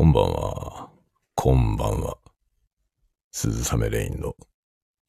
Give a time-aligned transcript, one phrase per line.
[0.00, 0.88] こんばんは。
[1.34, 2.16] こんばんは。
[3.32, 4.34] 鈴雨レインの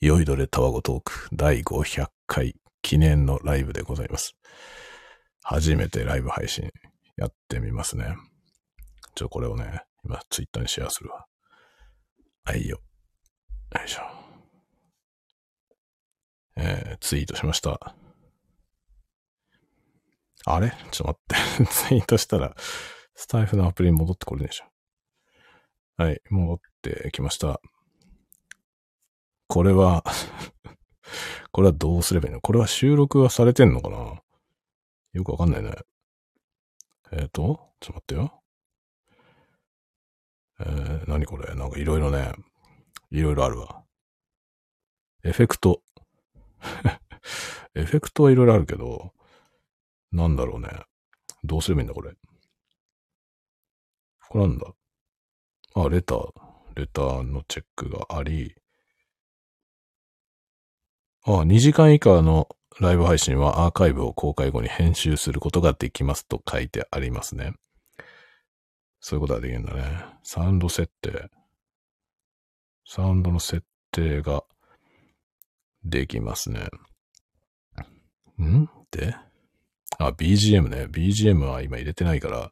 [0.01, 4.35] 酔いどれタワゴトーク第500回記念のライブでございます。
[5.43, 6.72] 初めてライブ配信
[7.15, 8.17] やってみますね。
[9.15, 11.26] ちょ、これをね、今ツイッターにシェアするわ。
[12.44, 12.81] はいよ。
[13.73, 14.01] よいしょ。
[16.58, 17.95] えー、ツイートしました。
[20.48, 20.73] あれ？
[20.91, 21.71] ちょっと待って。
[21.88, 22.53] ツイートしたら、
[23.16, 24.70] スタイフのアプリに戻ってこれねえでしょ。
[26.02, 27.62] はい、戻ってきました。
[29.46, 30.04] これは、
[31.54, 32.42] これはどうすればいいの？
[32.42, 34.20] これは収録はされてんのかな？
[35.14, 35.76] よくわかんないね。
[37.12, 38.44] えっ、ー、と、ちょっと待ってよ。
[40.62, 41.54] えー、何これ？
[41.54, 42.31] なんかいろいろね、
[43.12, 43.84] いろいろあるわ。
[45.23, 45.84] エフェクト。
[47.76, 49.14] エフェクトはいろいろあるけど、
[50.12, 50.68] なんだろうね。
[51.44, 52.12] どうすればいいんだ、これ？
[54.30, 54.73] これなんだ？
[55.75, 56.33] あ、レター。
[56.75, 58.55] レターのチェックがあり。
[61.23, 67.53] あ、2時間以下のライブ配信はアーカイブを公開後に編集することができますと書いてありますね。
[69.00, 70.05] そういうことができるんだね。
[70.23, 71.30] サウンド設定。
[72.85, 74.44] サウンドの設定が
[75.83, 76.69] できますね。
[78.41, 78.67] ん？
[78.91, 79.16] で？
[79.97, 80.85] あ、BGM ね。
[80.85, 82.52] BGM は今入れてないから、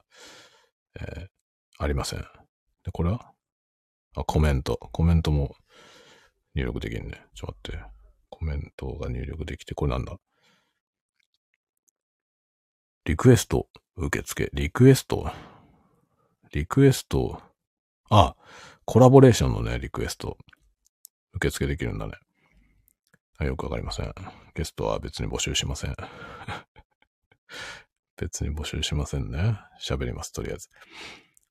[0.99, 1.27] えー、
[1.79, 2.25] ありません。
[2.83, 3.31] で、これは？
[4.15, 4.77] あ、コメント。
[4.91, 5.55] コメントも
[6.55, 7.25] 入力できるね。
[7.35, 7.91] ちょっと待って。
[8.29, 10.17] コメントが入力できて、これなんだ？
[13.05, 14.49] リクエスト受付。
[14.53, 15.31] リクエスト？
[16.53, 17.41] リクエスト？
[18.09, 18.35] あ、
[18.85, 20.37] コラボレーションのね、リクエスト。
[21.33, 22.13] 受付できるんだね。
[23.37, 24.13] あよくわかりません。
[24.55, 25.95] ゲストは別に募集しません。
[28.17, 29.57] 別に募集しませんね。
[29.81, 30.69] 喋ります、とりあえず。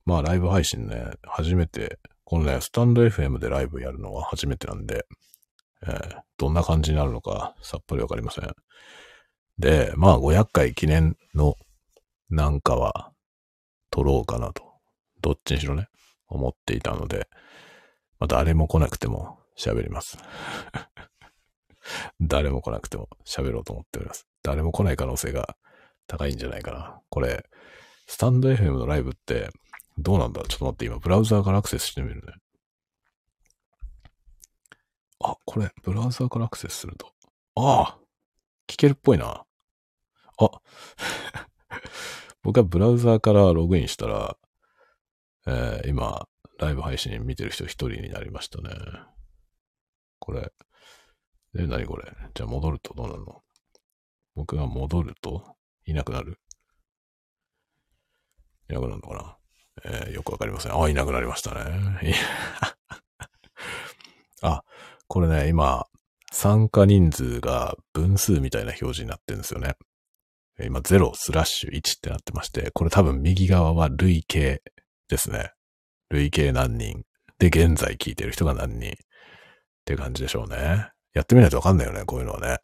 [0.09, 5.05] まあ、ライブ配信ね、初めて、このね、スタンド FM でライブやるのは初めてなんで、
[5.87, 8.51] えー、どんな感じになるのかさっぱりわかりません。
[9.59, 11.57] で、まあ、500回記念の
[12.31, 13.13] なんかは
[13.91, 14.63] 撮ろうかなと、
[15.21, 15.89] どっちにしろね、
[16.27, 17.29] 思っていたので、
[18.19, 20.17] まあ、誰も来なくても喋ります。
[22.19, 24.27] 誰も来なくても喋ろうと思っております。
[24.43, 25.59] 誰も来ない可能性が
[26.07, 26.99] 高いんじゃないかな。
[27.11, 27.45] これ、
[28.07, 29.51] スタンド FM のライブって
[29.99, 30.43] どうなんだ？
[30.43, 32.33] ちょっと待って、今ブラウザーからアクセスしてみるね。
[35.21, 37.13] あ、これ、ブラウザーからアクセスすると。
[37.57, 37.99] ああ
[38.69, 39.45] 聞けるっぽいな。
[40.39, 40.51] あ
[42.43, 44.37] 僕はブラウザーからログインしたら、
[45.47, 48.71] えー、今、ライブ配信見てる人一人になりましたね。
[50.21, 50.53] これ。
[51.55, 52.13] で、何これ？
[52.35, 53.43] じゃあ戻るとどうなるの？
[54.37, 55.57] 僕が戻ると
[55.87, 56.39] いなくなる？
[58.71, 59.38] いなくなるのかな？
[59.85, 60.81] えー、よくわかりません。
[60.81, 61.99] あ、いなくなりましたね。
[64.43, 64.63] あ、
[65.07, 65.87] これね、今、
[66.31, 69.77] 参加人数が分数みたいな表示になってるんですよね。
[70.61, 74.63] 今、0スラッシュ1ってなってまして、これ多分右側は累計
[75.09, 75.53] ですね。
[76.11, 77.05] 累計何人。
[77.39, 78.91] で、現在聞いてる人が何人。
[78.91, 78.95] っ
[79.85, 80.91] て感じでしょうね。
[81.15, 82.59] やってみないとわかんないよね、こういうのはね。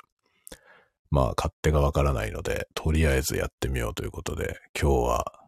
[1.10, 5.43] まあ、勝手がわからないので、とりあえずやってみようということで、今日は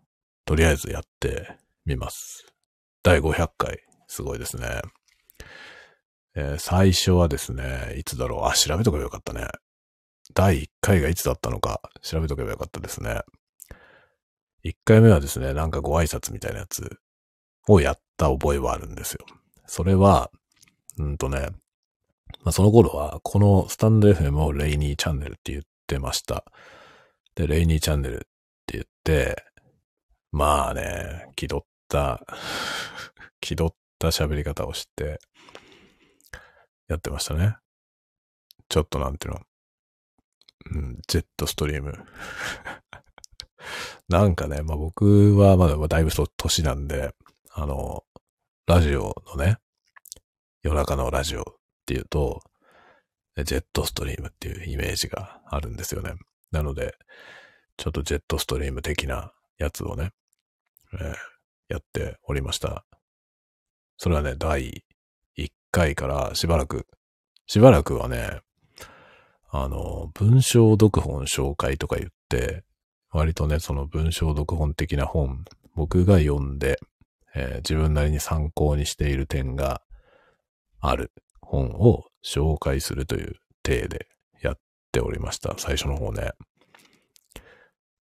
[0.47, 2.47] とりあえずやってみます。
[3.03, 3.81] 第500回。
[4.07, 4.81] すごいですね。
[6.37, 8.45] えー、最初はですね、いつだろう。
[8.45, 9.49] あ、調べとけばよかったね。
[10.35, 13.23] 第1回がいつだったのか、調べとけばよかったですね。
[14.65, 16.99] 1回目はですね、なんかご挨拶みたいなやつ
[17.67, 19.27] をやった覚えはあるんですよ。
[19.67, 20.31] それは、
[20.99, 21.49] うんとね、
[22.45, 26.45] まあ、その頃は、このスタンド FM をレイニーチャンネルって言ってました。
[27.35, 28.19] で、レイニーチャンネルっ
[28.67, 29.46] て言って、
[30.37, 32.23] まあね、気取った、
[33.41, 35.19] 気取った喋り方をして、
[36.89, 37.57] やってましたね。
[38.69, 39.41] ちょっとなんていうの、
[40.73, 42.05] うん、ジェットストリーム。
[44.09, 47.15] なんかね、まあ僕はまだだいぶ年なんで、
[47.53, 48.05] あの、
[48.67, 49.57] ラジオのね、
[50.63, 51.45] 夜中のラジオっ
[51.87, 52.43] ていうと、
[53.43, 56.13] ジェットストリームっていうイメージがあるんですよね。
[56.51, 56.95] なので、
[57.79, 60.13] ちょっとジェットストリーム的なやつをね、
[60.95, 61.15] えー、
[61.69, 62.85] やっておりました。
[63.97, 64.85] それはね、第
[65.39, 66.87] 1回からしばらく、
[67.47, 68.41] しばらくはね、
[69.51, 72.65] あの、文章読本紹介とか言って、
[73.11, 75.45] 割とね、その文章読本的な本、
[75.75, 76.79] 僕が読んで、
[77.35, 79.83] えー、自分なりに参考にしている点が
[80.81, 84.09] ある本を紹介するという体で
[84.43, 84.59] やっ
[84.93, 85.55] ておりました。
[85.59, 86.33] 最初の方ね。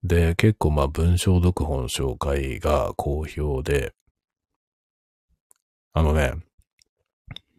[0.02, 3.92] で、結構まあ文章読本紹介が好評で、
[5.92, 6.34] あのね、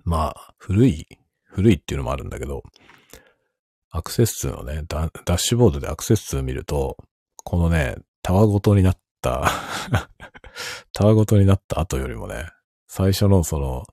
[0.03, 1.07] まあ、古い、
[1.43, 2.63] 古いっていうのもあるんだけど、
[3.91, 6.97] アクセス数のね、ダッシュボードでアクセス数を見ると、
[7.43, 9.49] このね、タワごとになった
[10.93, 12.49] タワごとになった後よりもね、
[12.87, 13.83] 最初のその、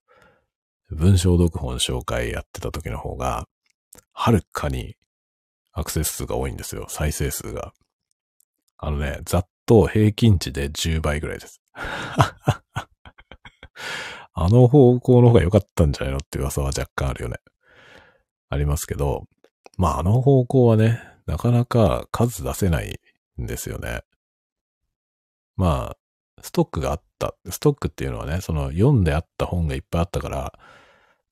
[0.91, 3.47] 文章読本紹介やってた時の方が、
[4.13, 4.97] はるかに
[5.73, 6.87] アクセス数が多いんですよ。
[6.89, 7.73] 再生数が。
[8.79, 11.61] あのね、ざっと平均値で10倍ぐらいです。
[14.33, 17.39] あの方向の方が良かったんじゃないのって噂は若干あるよね。
[18.49, 19.27] ありますけど、
[19.77, 23.01] まああの方向はね、なかなか数出せない
[23.41, 24.03] んですよね。
[25.57, 27.35] まあ、ストックがあった。
[27.51, 30.53] ストックっていうのはね、その読んであった本がいっぱいあったから、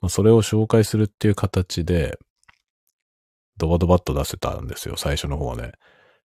[0.09, 2.19] それを紹介するっていう形で、
[3.57, 5.73] ドバドバッと出せたんですよ、最初の方はね。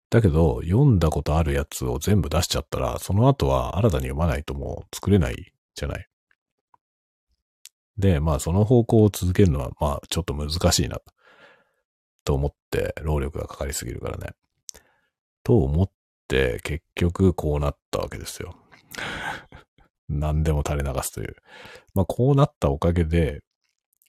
[0.09, 6.07] だけど、読んだことあるやつを全部出しちゃったら、その後は新たに読まないともう作れないじゃない。
[7.97, 10.99] で、まあその方向を続けるのは、まあちょっと難しいな、
[12.23, 14.31] と思って、労力がかかりすぎるからね。
[15.43, 15.91] と思っ
[16.27, 18.55] て、結局こうなったわけですよ。
[20.09, 21.35] 何でも垂れ流すという。
[21.93, 23.43] まあこうなったおかげで、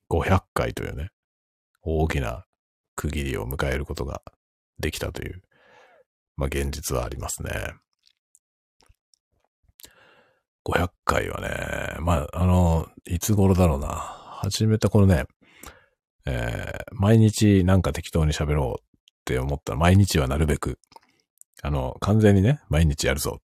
[0.08, 1.10] 500回というね、
[1.82, 2.46] 大きな
[2.96, 4.22] 区切りを迎えることが
[4.78, 5.42] できたという、
[6.40, 7.74] まあ現実はありますね。
[10.64, 13.88] 500回はね、まあ、あの、いつ頃だろうな。
[14.42, 15.24] 始めたこのね、
[16.26, 18.84] えー、毎日なんか適当に喋ろうっ
[19.26, 20.78] て思ったら、毎日はなるべく、
[21.62, 23.40] あの、完全にね、毎日やるぞ。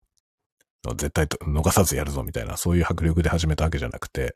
[0.96, 4.34] 絶対と逃さずやるぞみたいな、そういう迫力で始めたわけじゃなくて、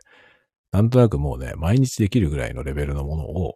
[0.72, 3.54] なんとなくもうね、毎日できるぐらいのレベルのものを、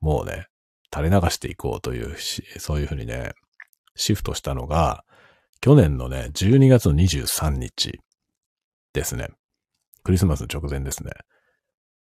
[0.00, 0.46] もうね、
[0.92, 3.32] 垂れ流していこうというし、そういうふうにね、
[3.94, 5.04] シフトしたのが、
[5.60, 8.00] 去年のね、12月の23日
[8.92, 9.28] ですね。
[10.02, 11.12] クリスマス直前ですね。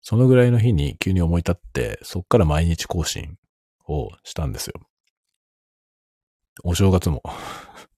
[0.01, 3.37] そのぐらいの日に急に思い立って、そっから毎日更新
[3.87, 4.73] をしたんですよ。
[6.63, 7.21] お正月も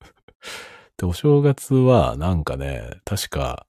[0.98, 3.68] で、お正月はなんかね、確か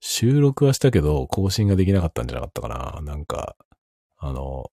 [0.00, 3.00] 収録はしたけど更新ができなかったんじゃなかったかな。
[3.02, 3.56] なんか、
[4.16, 4.70] あの、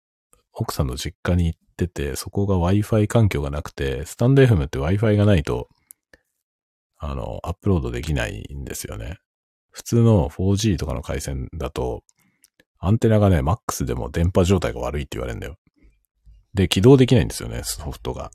[0.53, 5.67] 奥さんの実家に行ってて、そこが Wi-Fi 環境がなくて、スタンド FM って Wi-Fi がないと、
[6.97, 9.17] あの、アップロードできないんですよね。
[9.71, 12.03] 普通の 4G とかの回線だと、
[12.79, 15.57] アンテナがね、マックスでも電波状態が悪いって言われるんだよ。
[16.53, 18.31] で、起動できないんですよね、ソフトが。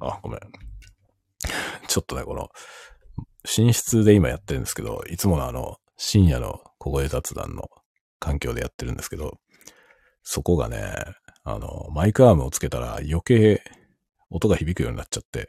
[0.00, 0.40] あ、ごめん。
[1.88, 2.48] ちょっとね、この、
[3.56, 7.64] 寝室で今やってるんですけど、いつものあの、深夜の小声雑談の
[8.18, 9.38] 環境でやってるんですけど、
[10.22, 10.94] そこがね、
[11.42, 13.62] あの、マイクアームをつけたら余計
[14.30, 15.48] 音が響くようになっちゃって、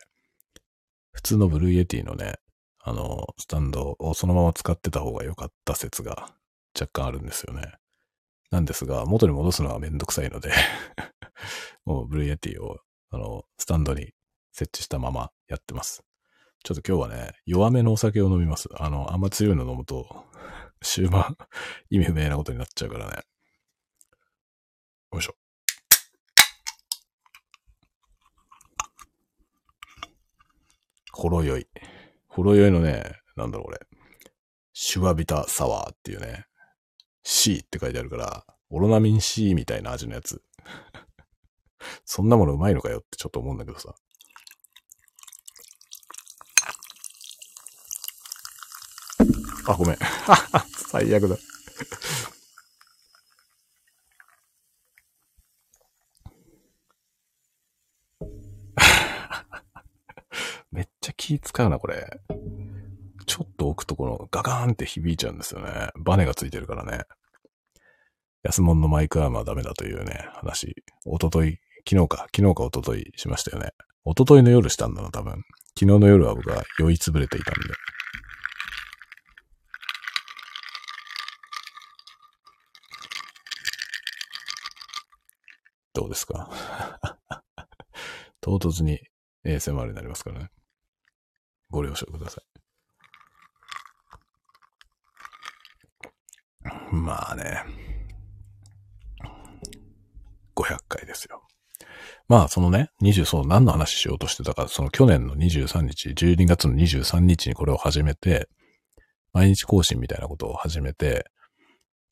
[1.11, 2.35] 普通の Blue Yeti のね、
[2.83, 6.33] あの、スタンドをそのまま使ってた方が良かった説が
[6.79, 7.73] 若干あるんですよね。
[8.49, 10.51] なんですが、元に戻すのはめんどくさいので
[11.85, 12.79] もう Blue Yeti を、
[13.09, 14.13] あの、スタンドに
[14.51, 16.03] 設置したままやってます。
[16.63, 18.69] ちょっと今日はね、弱めのお酒を飲みます。
[18.75, 20.25] あの、あんま強いの飲むと、
[20.81, 21.37] 終盤、
[21.89, 23.23] 意味不明なことになっちゃうからね。
[25.13, 25.35] よいしょ。
[31.11, 31.67] ほろ酔い。
[32.27, 33.03] ほろ酔いのね、
[33.35, 33.79] なんだろう、これ。
[34.73, 36.45] シュワビタサワーっていうね、
[37.23, 40.41] C って書いてあるから、オロナミン C みたいな味のやつ。
[42.05, 43.93] そんなものうまいのかよってちょっと思うんだけどさ。
[49.67, 49.97] あ、ごめん。
[50.89, 51.37] 最悪だ。
[60.71, 62.07] めっちゃ気使うな、これ。
[63.25, 65.89] ちょっと置くとこのガガーンって響いちゃうんですよね。
[65.99, 67.03] バネがついてるからね。
[68.43, 70.75] 安物のマイクアームはダメだというね、話。
[71.05, 73.71] おととい、昨日か、昨日かおとといしましたよね。
[74.03, 75.33] おとといの夜したんだな、多分。
[75.77, 77.59] 昨日の夜は僕は酔いつぶれていたんで。
[85.93, 86.49] どうですか？
[88.41, 88.99] 唐突に
[89.45, 90.49] ASMR になりますからね。
[91.71, 92.51] ご了承ください。
[96.93, 97.63] まあね。
[100.55, 101.41] 500回ですよ。
[102.27, 108.47] まあ、そのね、20、そう、何の話しようとしてたか、その去年の23日、12月の23日にこれを始めて、
[109.33, 111.25] 毎日更新みたいなことを始めて、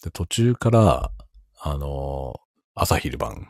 [0.03, 1.11] で、途中から、
[1.61, 2.39] あのー、
[2.75, 3.47] 朝昼晩、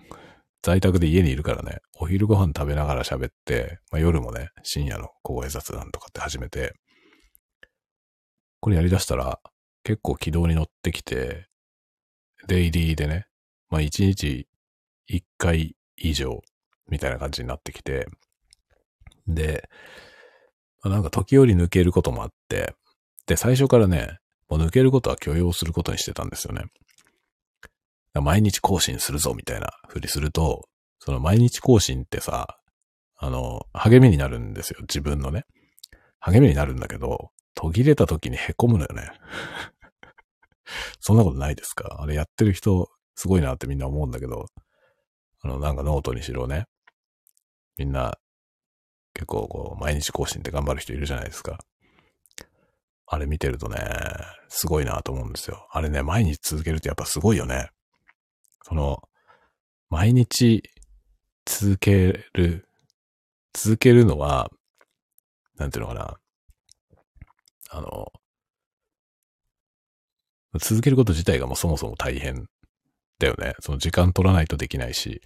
[0.62, 6.74] 在宅で家にいるからね、お昼ご飯食べながら喋って、まあ、夜もね、深夜の小声雑談とかって始めて、
[8.60, 9.40] これやり出したら、
[9.84, 11.48] 結構軌道に乗ってきて、
[12.48, 13.28] デイリーでね、
[13.70, 14.48] まあ1日
[15.10, 16.42] 1回以上
[16.90, 18.08] みたいな感じになってきて、
[19.28, 19.70] で、
[20.84, 22.74] まあ、なんか時折抜けることもあって、
[23.28, 24.18] で、最初からね、
[24.50, 26.64] もう抜けることは許容することにしてたんですよね。
[28.16, 30.68] 毎日更新するぞみたいなふりすると、
[31.00, 32.58] その毎日更新ってさ、
[33.18, 34.80] あの、励みになるんですよ。
[34.82, 35.46] 自分のね。
[36.20, 39.12] 励みになるんだけど、途切れた時に凹むのよね。
[41.00, 41.98] そんなことないですか？
[42.00, 44.46] あれやってる人、すごいなってみんな思うんだけど、
[45.42, 46.66] あの、なんかノートにしろね。
[47.78, 48.18] みんな、
[49.14, 51.60] 結構こう、毎日更新って頑張る人いるじゃないですか。
[53.08, 53.80] あれ見てるとね、
[54.50, 55.68] すごいなと思うんですよ。
[55.72, 57.70] あれね、毎日続けるとやっぱすごいよね。
[58.64, 59.02] その、
[59.90, 60.64] 毎日
[61.46, 62.68] 続ける、
[63.54, 64.50] 続けるのは、
[65.58, 66.20] なんていうのかな。
[67.72, 68.12] あの、
[70.60, 72.48] 続けること自体がもうそもそも大変
[73.20, 73.54] だよね。
[73.60, 75.22] その時間取らないとできないし、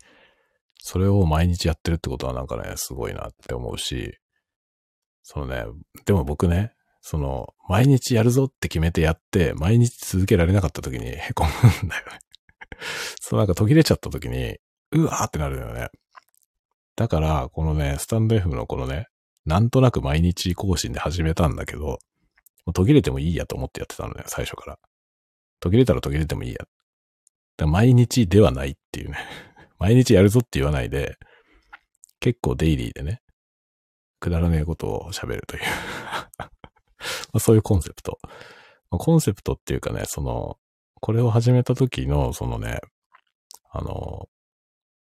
[0.80, 4.18] それを毎日やってるってことはなんかね、すごいなって思うし、
[5.24, 5.66] そのね、
[6.06, 11.50] でも僕ね、その、毎日やるぞって決めてやって、毎日続けられなかった時に凹
[11.82, 12.20] むんだよね。
[13.20, 14.58] そうなんか途切れちゃった時に、
[14.92, 15.90] うわーってなるよね。
[16.96, 19.08] だから、このね、スタンド F のこのね、
[19.46, 22.00] なんとなく毎日更新で始めたんだけど、
[22.74, 24.80] 途切れてもいいやと思ってやってたのね、最初から。
[25.60, 26.60] 途切れたら途切れてもいいや。
[27.58, 29.18] だ毎日ではないっていうね。
[29.80, 31.18] 毎日やるぞって言わないで、
[32.20, 33.22] 結構デイリーでね、
[34.20, 35.64] くだらねえことを喋るという
[37.40, 38.20] そういうコンセプト。
[38.90, 40.58] コンセプトっていうかね、その、
[41.04, 42.80] これを始めた時の、そのね、
[43.70, 44.30] あの、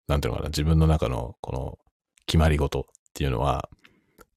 [0.07, 1.77] なんていうのかな、自分の中のこの
[2.25, 2.83] 決まり事っ
[3.13, 3.69] ていうのは、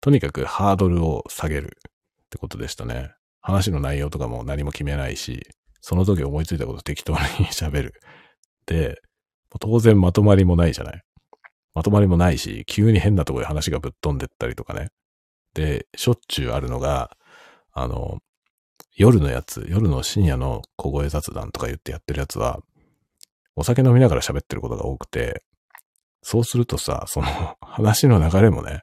[0.02, 3.10] とにかくハードルを下げるってことでしたね。
[3.40, 5.48] 話の内容とかも何も決めないし、
[5.80, 7.94] その時思いついたこと適当に 喋る。
[8.66, 9.00] で、
[9.58, 11.02] 当然まとまりもないじゃない。
[11.72, 14.90] まとまりもないし、急に変なとこで話がぶっ飛んでったりとかね。
[15.54, 17.16] で、しょっちゅうあるのが、
[17.72, 18.18] あの、
[18.96, 22.60] 夜のやつ、夜の深夜の小声雑談とか言ってやってるやつは、
[23.54, 25.42] お酒飲みながら喋ってることが多くて、
[26.22, 27.26] そうするとさ、その
[27.60, 28.82] 話の流れもね、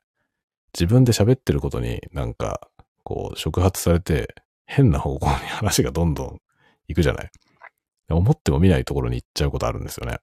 [0.73, 2.69] 自分で喋ってることになんか、
[3.03, 4.33] こう、触発されて、
[4.65, 6.41] 変な方向に話がどんどん
[6.87, 7.31] 行くじゃない？
[8.09, 10.19] 思っても見ないところに行っちゃうことあるんですよね。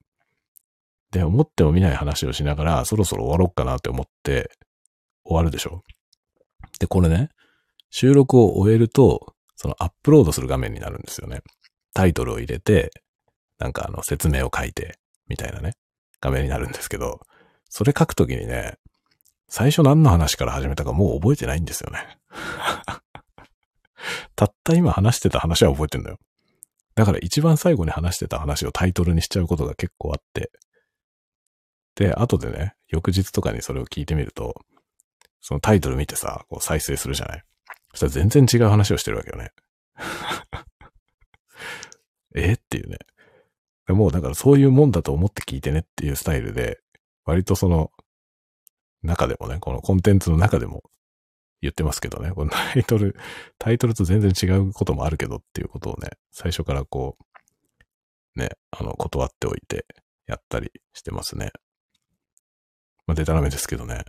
[1.11, 4.51] で、思っても見ない話をしながら、そろそろ終わろうかなって思って、
[5.25, 5.83] 終わるでしょ
[6.79, 7.29] で、これね、
[7.91, 11.43] 収録を終えると、そのアップロードする画面になるんですよね。
[11.93, 12.93] タイトルを入れて、
[13.59, 14.99] なんかあの説明を書いて、
[15.29, 15.75] みたいなね、
[16.19, 17.21] 画面になるんですけど、
[17.69, 18.79] それ書くときにね、
[19.49, 22.19] 最初何の話から始めたかもう覚えてないんですよね。
[24.35, 26.19] たった今話してた話は覚えてんだよ。
[26.95, 30.51] だから一番最後に話してた話をタイトルにしちゃうことが結構あって。
[31.97, 34.55] で、後でね、翌日とかにそれを聞いてみると、
[35.43, 37.45] そのタイトル見てさ、こう再生するじゃない。
[37.95, 39.53] したら全然違う話をしてるわけよね。
[42.35, 42.53] え？
[42.53, 42.99] っていうね。
[43.89, 46.81] もうだからそういうもんだと思って聞いてねっていうスタイルで、
[47.25, 47.91] 割とその、
[49.03, 50.83] 中でもね、このコンテンツの中でも
[51.63, 53.17] 言ってますけどね、このタイトル、
[53.59, 57.17] タイトルと全然違うこともあるけどっていうことをね、最初からこ
[58.37, 59.87] う、ね、あの、断っておいて
[60.27, 61.51] やったりしてますね。
[63.07, 64.05] まあ、デタラメですけどね。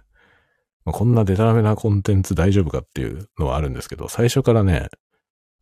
[0.85, 4.89] まあ、こんなデタラメなコンテンツ大丈夫かっていうのはあるんですけど、最初からね、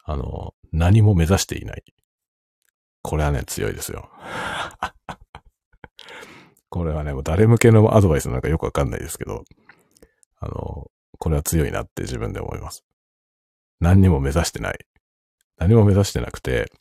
[0.03, 1.83] あの、何も目指していない。
[3.01, 4.09] これはね、強いですよ。
[6.69, 9.43] これはね、もう誰向けのアドバイスなんかよくわかんないですけど、
[10.39, 12.85] あの、これは強いなって自分で思います。
[13.79, 14.85] 何にも目指してない。
[15.57, 16.71] 何も目指してなくて、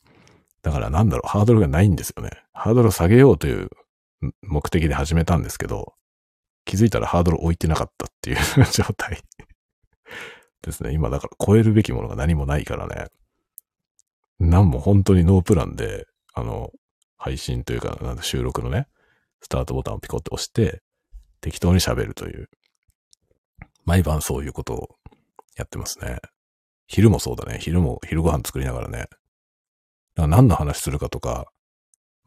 [0.61, 2.29] だからなんだろう、ハードルがないんですよね。
[2.53, 3.69] ハードルを下げようという
[4.41, 5.93] 目的で始めたんですけど、
[6.69, 8.37] 気づいたらハードル置いてなかったっていう
[8.71, 9.23] 状態
[10.61, 10.93] ですね。
[10.93, 13.07] 今だから超えるべきものが何もないからね。
[14.37, 16.71] なんも本当にノープランで、あの、
[17.17, 18.87] 配信というか、なん収録のね、
[19.41, 20.83] スタートボタンをピコって押して、
[21.41, 22.51] 適当に喋るという。
[23.83, 24.95] 毎晩そういうことを
[25.55, 26.19] やってますね。
[26.85, 27.57] 昼もそうだね。
[27.59, 29.07] 昼も、昼ご飯作りながらね。
[30.13, 31.47] ら何の話するかとか、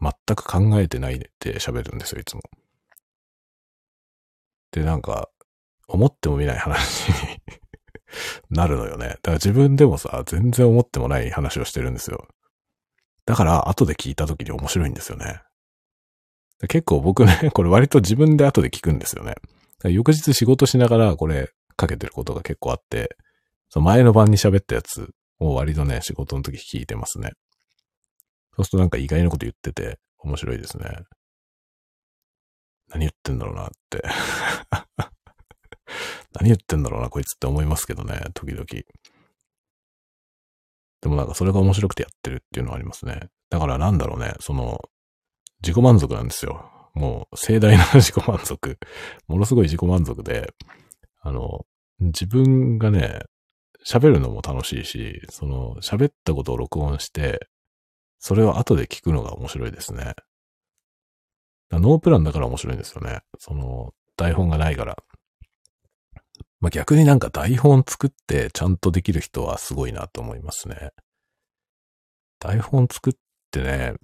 [0.00, 1.30] 全く考えてないで
[1.60, 2.42] 喋るんですよ、いつも。
[4.72, 5.28] で、なんか、
[5.88, 7.14] 思ってもみない話に
[8.50, 9.08] なるのよね。
[9.08, 12.26] だから自分でもさ、全然思ってもない話をしてるんですよ。
[13.26, 15.42] だから、後で聞いた時に面白いんですよね。
[16.68, 19.34] 結構僕ね、 これ割と自分で後で聞くんですよね。
[19.84, 23.16] 翌日仕事しながらこれかけてることが結構あって、
[23.68, 25.10] その前の晩に喋ったやつ
[25.40, 27.32] を割とね、仕事の時聞いてますね。
[28.54, 30.84] そうするとなんか意外なこと言ってて面白いですね。
[32.92, 34.02] 何言ってんだろうなって
[36.34, 38.64] 何言ってんだろうな、こいつって思いますけどね、時々。
[41.02, 43.28] でもなんかそれが面白くてやってるっていうのはありますね。
[43.50, 44.80] だからなんだろうね、その、
[45.62, 46.70] 自己満足なんですよ。
[46.94, 48.78] もう盛大な自己満足。
[49.26, 50.52] ものすごい自己満足で、
[51.20, 51.66] あの、
[51.98, 53.20] 自分がね、
[53.86, 57.48] 喋るのも楽しいし、その、喋ったことを録音して、
[58.18, 60.14] それを後で聞くのが面白いですね。
[61.78, 63.20] ノープランだから面白いんですよね。
[63.38, 64.96] その、台本がないから。
[66.60, 70.90] まあ、逆になんか台本作ってちゃんとできる人はすごいなと思いますね。
[72.38, 73.12] 台本作っ
[73.50, 73.96] てね、っ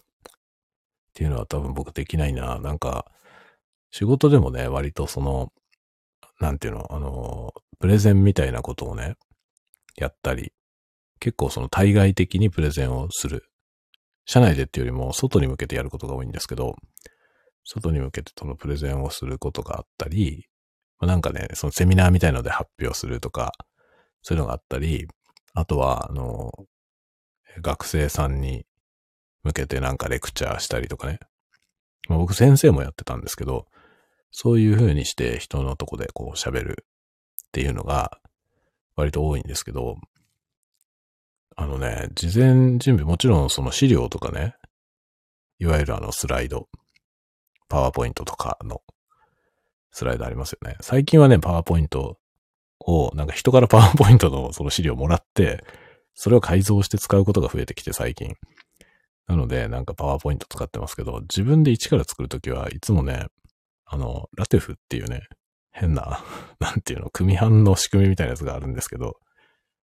[1.14, 2.58] ていうのは多分僕できないな。
[2.60, 3.06] なんか、
[3.90, 5.52] 仕事でもね、割とその、
[6.40, 9.16] なんていうの、あの、プレゼンみたいなことをね、
[9.96, 10.52] やったり、
[11.20, 13.44] 結構その対外的にプレゼンをする。
[14.24, 16.76] 社内でっていうよりも外に向けてやることが多いんですけど、
[17.68, 20.46] 外に向けてそのプレゼンをすることがあったり、
[20.98, 23.52] まあ、なんかね、そのセミナーみたいので発表するとか、
[24.22, 25.06] そういうのがあったり、
[25.52, 26.50] あとは、あの、
[27.60, 28.64] 学生さんに
[29.42, 31.18] 向けてなんかレクチャーしたりとかね。
[32.08, 33.66] まあ、僕先生もやってたんですけど、
[34.30, 36.86] そういう風にして人のとこでこう喋る
[37.48, 38.18] っていうのが
[38.96, 39.96] 割と多いんですけど、
[41.54, 44.54] あのね、事前準備、もちろんその資料とかね、
[45.58, 46.68] いわゆるあのスライド、
[47.68, 48.82] パワーポイントとかの
[49.90, 50.76] スライドありますよね。
[50.80, 52.18] 最近はね、パワーポイント
[52.80, 55.64] を、なんか人からパワーポイントのその資料をもらって、
[56.14, 58.34] それを改造して使うことが増えてきて最近。
[59.26, 63.26] なので、なんかパワーポイント使ってますけど、自分で一から作るときはいつもね、
[63.84, 65.22] あの、ラテフっていうね、
[65.70, 66.24] 変な、
[66.60, 69.18] なんていうの、組版の仕組みみたいなやつがあるんですけど、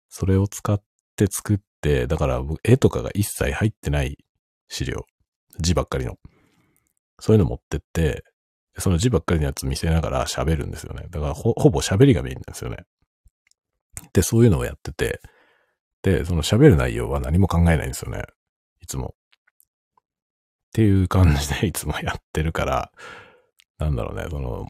[0.09, 0.81] それを使っ
[1.15, 4.17] て作って、だから絵とかが一切入ってない
[4.67, 5.05] 資料、
[5.59, 6.17] 字ばっかりの。
[7.19, 8.23] そういうの持ってって、
[8.77, 11.07] その字ばっかりのやつ見せながら喋るんですよね。
[11.09, 12.77] だからほぼ喋りがメインなんですよね。
[14.13, 15.19] で、そういうのをやってて、
[16.01, 18.23] で、その喋る内容は何も考えないんですよね。
[18.81, 19.15] いつも。
[19.15, 22.91] っていう感じで いつもやってるから、
[23.77, 24.67] なんだろうね、その、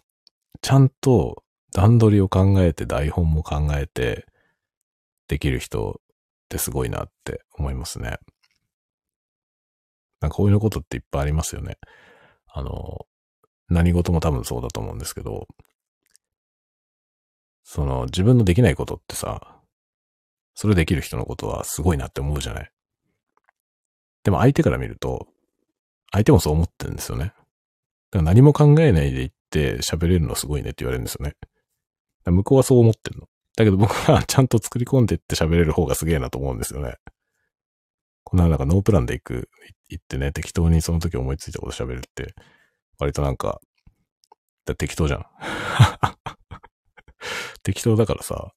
[0.62, 4.25] ちゃんと段取りを考えて台本も考えて
[5.27, 8.17] できる人ってすごいなって思いますね。
[10.21, 11.77] なんかこういうことっていっぱいありますよね。
[12.51, 13.05] あの、
[13.69, 15.47] 何事も多分そうだと思うんですけど、
[17.63, 19.59] その自分のできないことってさ、
[20.55, 22.71] それできる人のことはすごいなって思うじゃない。
[24.23, 25.27] でも相手から見ると、
[26.12, 27.25] 相手もそう思ってるんですよね。
[27.25, 27.38] だか
[28.13, 31.35] ら何も考えないで行って喋れるのすごいねって言われるんですよね。
[32.25, 33.27] 向こうはそう思ってるの。
[33.55, 36.95] だけど僕はちゃんと作り込んでって喋れる方がすげえなと思うんですよね。
[38.29, 39.49] こんななんかノープランで行く、
[39.87, 42.35] 行ってね、適当にその時思いついたこと喋るって、
[42.99, 43.59] 割となんか、
[44.77, 45.25] 適当じゃん。
[47.63, 48.51] 適当だからさ、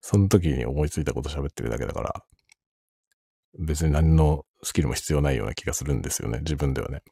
[0.00, 2.24] その時に思いついたこと喋ってるだけだから、
[3.58, 7.02] 別に何のスキルも必要ないような気がするんですよね、自分ではね。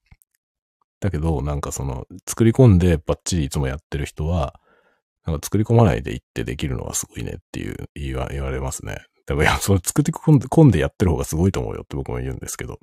[1.01, 4.61] だけど、なんかその、作り込んでバッチリいつもやってる人は、
[5.27, 8.99] なんか作り込まないでいってできるのはすごいねっていう言わ言われますね。
[9.31, 12.81] だからい、その作り込んで込んでやってる方がすごいと思うよって僕も言うんですけど、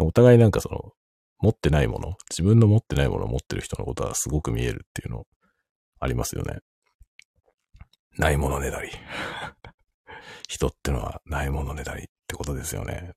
[0.00, 0.92] お互いなんかその、
[1.40, 5.24] 持ってないもの、自分の持ってないものを持ってる人のことはすごく見えるっていうの
[6.00, 6.58] ありますよね。
[8.16, 8.90] ないものねだり。
[10.48, 13.12] 人ってのはないものねだりってことですよね。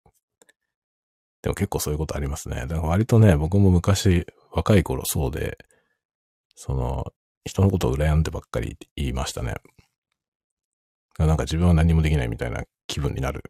[1.42, 2.68] でも結構そういうことありますね。
[2.68, 5.58] だから割とね、僕も昔、若い頃そうで、
[6.54, 7.06] その、
[7.44, 9.56] 人のことを羨んでばっかり言いましたね。
[11.20, 13.44] なんか自分は何もできないみたいな気分になる、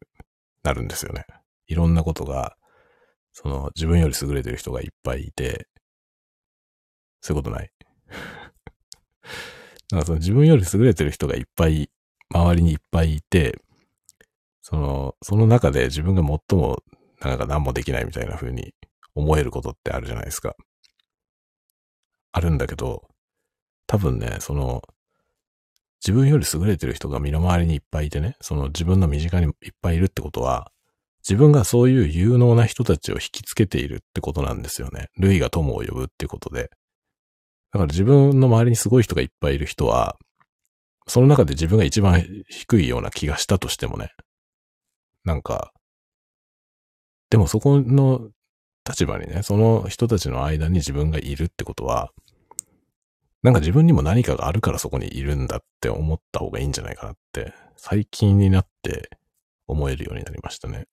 [0.63, 1.25] なるんですよね。
[1.67, 2.57] いろんなことが
[3.33, 5.67] その自分より優れてる人がいっぱいいて、
[7.21, 7.71] そういうことない
[9.91, 11.89] なんかその自分より優れてる人がいっぱい、
[12.29, 13.59] 周りにいっぱいいて、
[14.61, 16.83] その、その中で自分が最も
[17.19, 18.73] なんか何もできないみたいな風に
[19.15, 20.55] 思えることってあるじゃないですか。
[22.31, 23.07] あるんだけど、
[23.87, 24.81] 多分ね、その、
[26.01, 30.71] 自分より優れてる人が身の回りにいっぱいいてね、その自分の身近にいっぱいいるってことは、
[31.23, 35.09] 自分がそういう有能な人たちを引きつけているってことなんですよね。
[35.17, 36.71] 類が友を呼ぶってことで。
[37.71, 40.17] だから自分の周りにすごい人がいっぱいいる人は、
[41.07, 44.09] その中で自分が一番低いような気がしたとしてもね。
[45.23, 45.71] なんか、
[47.29, 48.29] でもそこの
[48.87, 52.09] 立場にね、その人たちの間に自分がいるってことは、
[53.43, 59.09] なんか自分にも何かがあるからそこにいるんだって思った方がいいんじゃないかなって、最近になって
[59.67, 60.85] 思えるようになりましたね。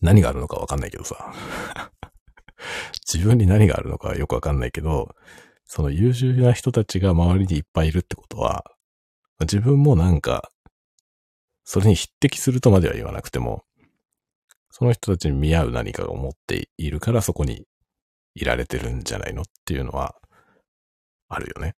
[0.00, 1.32] 何があるのかわかんないけどさ。
[3.12, 5.14] 自分に何があるのかよくわかんないけど、
[5.64, 8.64] その優秀な人たちが周りにいっぱいいるってことは、
[9.40, 10.50] 自分もなんか、
[11.64, 13.64] それに匹敵するとまでは言わなくても、
[14.70, 17.66] その人たちに見合う何かが思っているからそこに
[18.34, 20.16] いられてるんじゃないのっていうのは、
[21.28, 21.74] あるよね。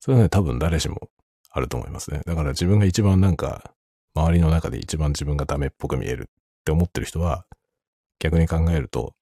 [0.00, 1.10] それはね、多分誰しも
[1.50, 2.22] あると思いますね。
[2.26, 3.74] だから自分が一番なんか、
[4.14, 6.32] 周りの中で一番自分がダメっぽく見えるっ
[6.64, 7.46] て思ってる人は、
[8.18, 9.14] 逆に考えると、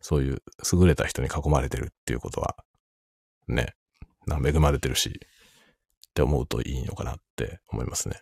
[0.00, 2.56] そういう優れた人に囲まれてるっていうことは、
[3.48, 3.74] ね、
[4.28, 5.20] 恵まれてるし、
[6.10, 8.20] って思うといいのかなって思いますね。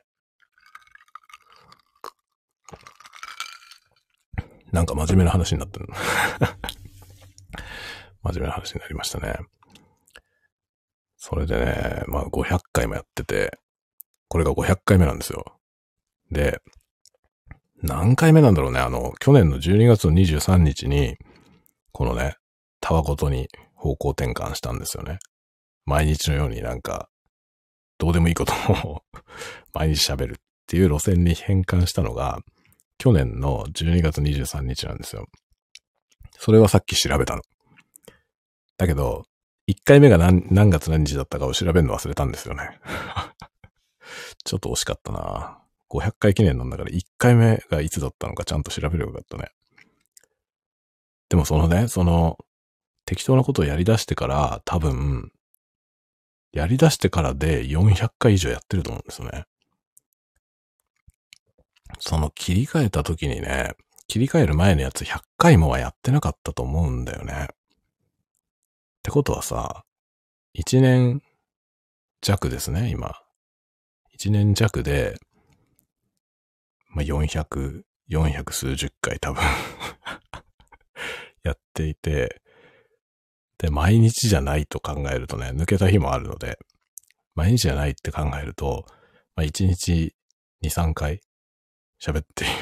[4.72, 5.88] なんか真面目な話になってる。
[8.22, 9.35] 真面目な話になりましたね。
[11.22, 13.59] それでね、まあ500回もやってて、
[14.28, 15.44] これが500回目なんですよ。
[16.33, 16.62] で、
[17.83, 18.80] 何回目なんだろうね。
[18.80, 21.18] あの、去年の12月の23日に、
[21.92, 22.37] このね、
[22.80, 25.18] タワごとに方向転換したんですよね。
[25.85, 27.11] 毎日のようになんか、
[27.98, 28.54] どうでもいいこと
[28.88, 29.02] を
[29.74, 32.38] 毎日喋るっていう路線に変換したのが、
[32.96, 35.26] 去年の12月23日なんですよ。
[36.38, 37.42] それはさっき調べたの。
[38.78, 39.26] だけど、
[39.70, 42.80] 1回目が何何月何日だったかを調べるの忘れたんですよね。
[44.44, 49.50] ちょっと惜しかったな500回記念なんだから1回目がいつだったのかちゃんと調べればよかったね。
[51.28, 52.38] でもそのね、その、
[53.04, 55.30] 適当なことをやり出してから多分、
[56.52, 59.44] やり出してからで400回以上やってると思うんですよね。
[62.00, 63.76] その切り替えた時にね、
[64.09, 67.48] 切り替える前のやつ100回もはやってなかったと思うんだよね。
[69.00, 69.84] ってことはさ、
[70.58, 71.22] 1年
[72.20, 73.14] 弱ですね、今。
[74.18, 75.16] 1年弱で、
[76.90, 79.42] まあ、400、400数十回多分
[81.42, 82.42] やっていて、
[83.56, 86.58] で、毎日じゃないと考えるとね、抜けた日もあるので、
[87.34, 88.84] 毎日じゃないって考えると、
[89.34, 90.14] まあ、1日
[90.62, 91.22] 2、3回
[92.02, 92.52] 喋っている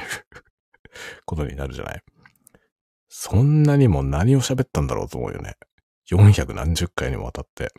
[1.27, 2.03] ことになるじゃない。
[3.09, 5.57] そんなにも何を喋ったんだろうと思うよね。
[6.11, 7.71] 400何十回にもわたって。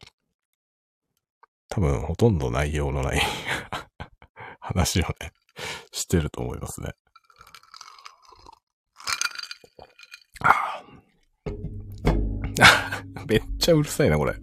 [1.68, 3.22] 多分ほとんど内容のない
[4.60, 5.32] 話をね、
[5.92, 6.94] してると思いますね。
[13.28, 14.36] めっちゃうるさいな、これ。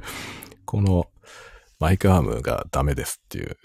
[0.65, 1.11] この
[1.79, 3.57] マイクアームがダメですっていう、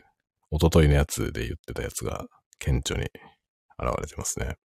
[0.50, 2.26] おとといのやつで言ってたやつが
[2.60, 3.10] 顕著に
[3.80, 4.58] 現れてますね。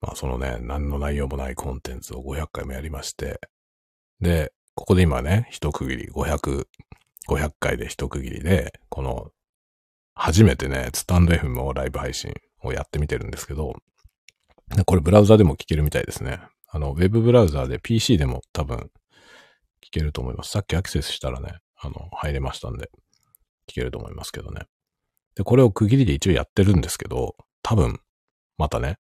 [0.00, 3.40] まあそのね、何の内容もないコンテンツを500回もやりまして、
[4.20, 6.66] で、ここで今ね、一区切り500、
[7.28, 9.30] 500回で一区切りで、この、
[10.14, 13.76] 初めてね、スタンド FM をライブ配信をやってみてるんですけど、
[14.84, 16.40] これブラウザでも聞けるみたいですね。
[16.68, 18.90] あの、ウェブブラウザで PC でも多分
[19.82, 20.50] 聞けると思います。
[20.50, 22.90] さっきアクセスしたらね、あの、入れましたんで、
[23.68, 24.62] 聞けると思いますけどね。
[25.34, 28.00] で、これを区切りで一応やってるんですけど、多分、
[28.56, 28.96] またね、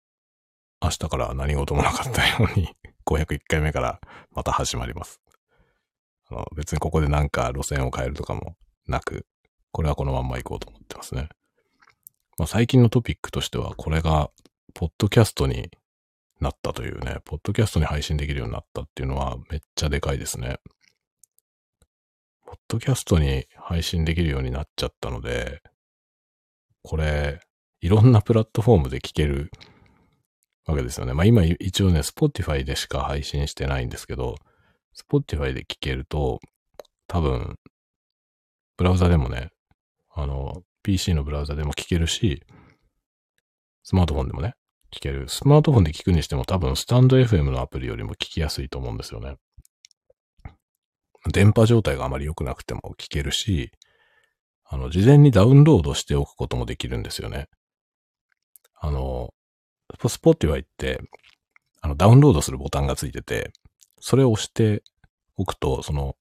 [0.82, 2.68] 明日から何事もなかったように
[3.06, 5.20] 501回目からまた始まります。
[6.30, 9.26] あの別にここでなんか路線を変えるとかもなく、
[9.70, 11.28] これはこのまんま行こうと思ってますね。
[12.38, 14.30] まあ、最近のトピックとしては、これが、
[14.74, 15.70] ポッドキャストに
[16.40, 20.58] なったというね、ポッドキャストに配信できるようになったっていうのはめっちゃでかいですね。
[22.46, 25.62] ポッドキャストに配信できるようになっちゃったので、
[26.82, 27.40] これ、
[27.80, 29.50] いろんなプラットフォームで聞ける
[30.66, 31.12] わけですよね。
[31.12, 34.36] まあ今一応ね、Spotify でしか配信してないんですけど、
[34.96, 36.40] Spotify で聞けると、
[37.08, 37.56] 多分、
[38.76, 39.50] ブラウザでもね、
[40.14, 42.42] あの、PC のブラウザでも聞けるし、
[43.82, 44.54] スマートフォンでもね、
[44.92, 45.28] 聞ける。
[45.28, 49.36] スマートフォンで聞くにしても多分スタンド FM のアプリよりも聞きやすいと思うんですよね。
[51.32, 53.72] 電波状態があまり良くなくても聞けるし、
[54.64, 57.48] あの、事前にダウンロードしておくこともできるんですよね。
[58.80, 59.32] あの、
[60.08, 61.00] Spotify って、
[61.80, 63.52] あの、ダウンロードするボタンがついてて、
[64.00, 64.82] それを押して
[65.36, 66.16] おくと、その、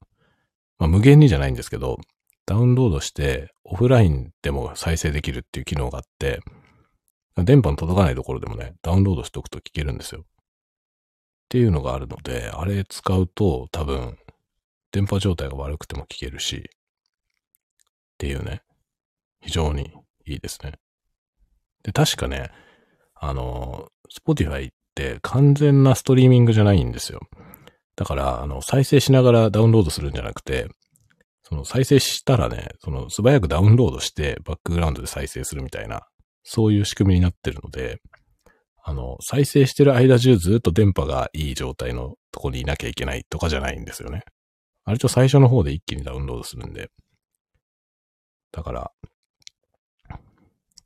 [0.80, 1.98] まあ、無限にじゃないんですけど、
[2.46, 6.42] ダウンロードしてオフラインでも再生できるっていう機能があって、
[7.38, 10.22] 電波の届かないところでもね、ダウンロードしておくと聞けるんですよ。
[10.22, 10.24] っ
[11.50, 14.18] ていうのがあるので、あれ使うと多分、
[14.92, 18.62] 電波状態が悪くても聞けるし、っていうね、
[19.42, 19.94] 非常に
[20.26, 20.74] いいですね。
[21.84, 22.52] で、確かね、
[23.24, 27.20] あの、Spotify って完全なストリーミングじゃないんですよ。
[27.96, 30.68] だから、あの、再生しながらダウンロードするんじゃなくて、
[31.44, 36.02] その再生したらね、その素早くダウンロードしてバックグラウンドで再生するみたいな、
[36.44, 38.02] そういう仕組みになってるので、
[38.84, 44.24] あの、再生してる間中ずっと電波がいい状態のとこにいなきゃいけないとかじゃないんですよね。
[44.86, 46.90] 割と最初の方で一気にダウンロードするんで。
[48.52, 48.92] だから、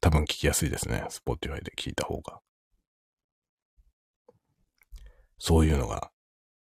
[0.05, 1.03] 多分聞きやすいですね。
[1.09, 2.39] Spotify で聞いた方が。
[5.39, 6.11] そういうのが、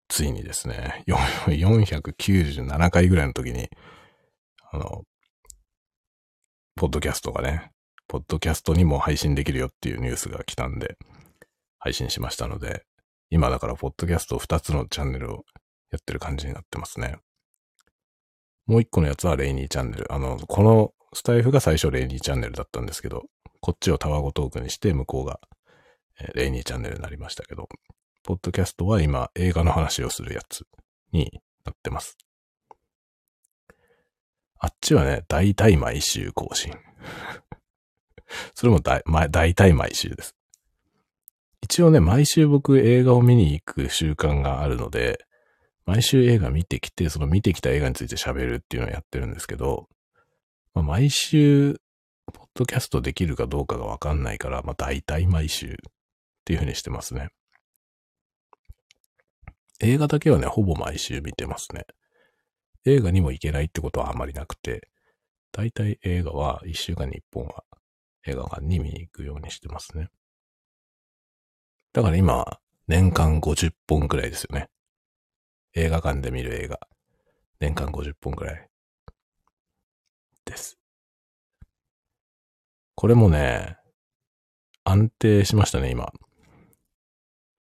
[0.09, 3.69] ついにですね、497回ぐらいの時に、
[4.73, 5.05] あの、
[6.75, 7.71] ポッドキャストがね、
[8.09, 10.97] ポッドキャストにも配信できるよっていうニュースが来たんで、
[11.79, 12.83] 配信しましたので、
[13.31, 15.45] 今だからポッドキャスト2つのチャンネルを
[15.93, 17.19] やってる感じになってますね。
[18.67, 20.13] もう一個のやつはレイニーチャンネル。
[20.13, 23.25] あの、このスタイフが最初レイニーチャンネルだったんですけど、
[23.61, 25.41] こっちをタワゴトークにして向こうが、
[26.21, 27.69] えレイニーチャンネルになりましたけど、
[28.23, 30.65] ポッドキャストは今映画の話をするやつ
[31.13, 32.17] になってます。
[34.59, 36.73] あっちはね、大体毎週更新。
[38.55, 40.37] それもだ、ま、大体毎週です。
[41.63, 45.25] 一応ね、毎週僕映画を見に行く習慣があるので、
[45.87, 49.89] 毎週映画見てきて、その見てきた映画について喋るっていうのをやってるんですけど、
[50.75, 51.81] まあ、毎週、
[52.33, 55.77] ポッドキャストできるかどうかがわかんないから、まあ大体毎週っ
[56.45, 57.29] ていう風にしてますね。
[59.81, 61.85] 映画だけはね、ほぼ毎週見てますね。
[62.85, 64.89] 映画にも行けないってことはあまりなくて、
[65.53, 67.65] 大体映画は一週間に一本は
[68.27, 70.09] 映画館に見に行くようにしてますね。
[71.93, 74.69] だから今、年間50本くらいですよね。
[75.75, 76.79] 映画館で見る映画。
[77.59, 78.70] 年間50本くらい。
[80.51, 80.79] です。
[82.97, 83.79] これもね、
[84.85, 86.13] 安定しましたね、今。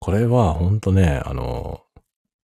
[0.00, 1.82] これはほんとね、あの、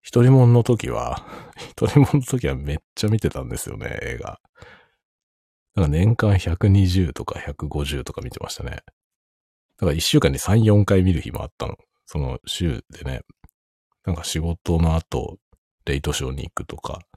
[0.01, 1.25] 一人もんの時は、
[1.71, 4.25] 一人もんの時はめっちゃ見てたんですよね、映画。
[4.29, 8.71] だから年間120とか150とか見てましたね。
[8.71, 8.77] だ
[9.79, 11.77] から一週間に3、4回見る日もあったの。
[12.05, 13.21] その週でね。
[14.05, 15.39] なんか仕事の後、
[15.85, 17.09] レイトショーに行くとか、っ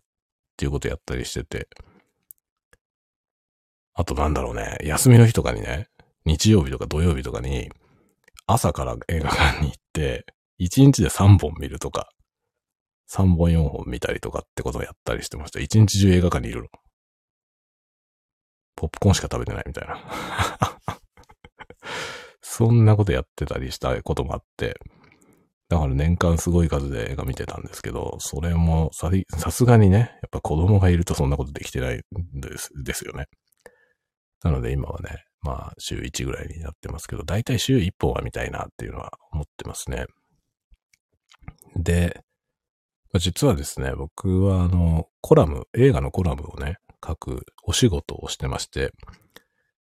[0.57, 1.69] ていうことやったりしてて。
[3.99, 5.89] あとなんだろうね、休みの日とかにね、
[6.25, 7.69] 日曜日とか土曜日とかに、
[8.47, 10.25] 朝から映画館に行って、
[10.61, 12.09] 1日で3本見るとか、
[13.11, 15.59] 3本4本見たりとかってことをやったりしてました。
[15.59, 16.69] 1日中映画館にいるの。
[18.77, 20.01] ポップコーンしか食べてないみたいな。
[22.41, 24.79] そんなことやってたりしたこともあって、
[25.69, 29.11] だから年間すごい数で映画見てたんですけど、それもさ
[29.51, 33.27] すがにね、やっぱ子供がいるとそんなことできてないんですですよね。
[34.43, 40.07] なので今はね、まあ週1ぐらいになってますけど、だいたい週1本は見たいなっていうのは思ってますね。
[41.77, 42.21] で、
[43.19, 48.93] 実はですね、僕はあの、コラム、映画のコラムをね、書くお仕事をしてまして、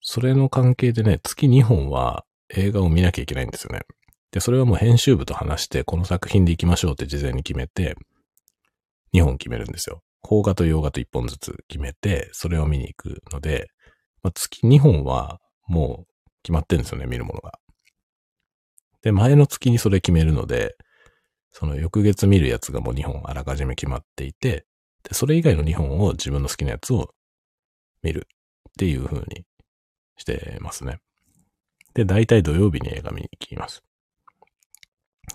[0.02, 2.24] それの関係でね、月2本は
[2.56, 3.82] 映画を見なきゃいけないんですよね。
[4.32, 7.96] で、それはもう編集部と話して、この作品で行きましょうって事前に決めて、
[9.14, 10.02] 2本決めるんですよ。
[10.22, 13.70] 邦画と洋画と1本ずつ決めて、それを見に行くので、
[14.23, 17.60] まあ、月2本はもう決まってるんですよね、見るものが。
[19.01, 20.75] で、前の月にそれ決めるので、
[21.51, 24.65] その翌月見るやつがもう2本あらかじめ決まっていて、
[25.03, 27.13] で、それ以外の2本を自分の好きなやつを
[28.03, 28.27] 見る
[28.69, 29.45] っていう風に
[30.17, 30.99] してますね。
[31.93, 33.84] で、大体土曜日に映画見に行きます。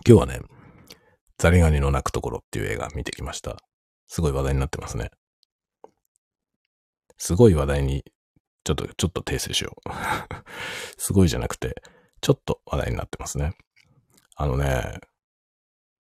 [0.07, 0.41] 今日はね、
[1.39, 3.57] ザリガニの泣くところっていう映画見てきました。
[4.07, 5.11] すごい話題になってますね。
[7.17, 8.05] すごい話題に、
[8.65, 9.91] ちょっと、ちょっと訂正しよう。
[11.01, 11.83] すごいじゃなくて、
[12.21, 13.53] ちょっと話題になってますね。
[14.37, 15.01] あのね、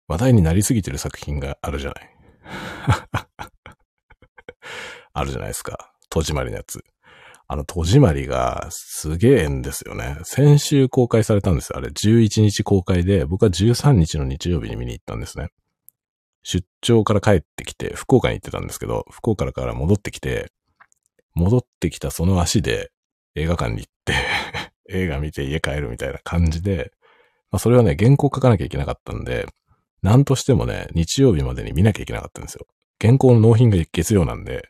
[0.08, 2.18] 話題になりすぎてる作品があるじゃない。
[5.14, 5.94] あるじゃないですか。
[6.10, 6.84] 戸締まりのやつ。
[7.48, 10.18] あの、戸締まりがすげえんですよね。
[10.24, 11.78] 先週公開されたんですよ。
[11.78, 15.50] あれ、11日公開で、僕は13日の日曜日に見に行ったんですね。
[16.44, 20.52] 出張から帰ってきて、福岡に行ってたんですけど、福岡から戻ってきて、
[21.34, 22.92] 戻ってきたその足で
[23.36, 24.14] 映画館に行って
[24.90, 26.92] 映画見て家帰るみたいな感じで、
[27.52, 29.48] まあそれはね、原稿書かなきゃいけなかったんで、
[30.02, 32.66] なんとしてもね、日曜日までに見なきゃいけなかったんですよ。
[33.00, 34.68] 原稿の納品が月曜なんで、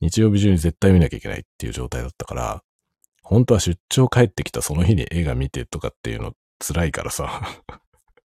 [0.00, 2.62] 日曜日中に絶対見なきゃいけないっていう状態だったから、
[3.22, 7.42] 本当は出張帰ってきたその日に映画見てとかっていうの辛いからさ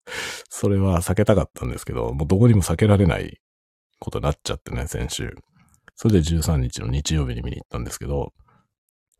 [0.49, 3.39] それは避けたかったんですけど、もうどこにも避けられない
[3.99, 5.35] ことになっちゃってね、先週。
[6.01, 8.33] それで13日の日曜日に見に行ったんですけど、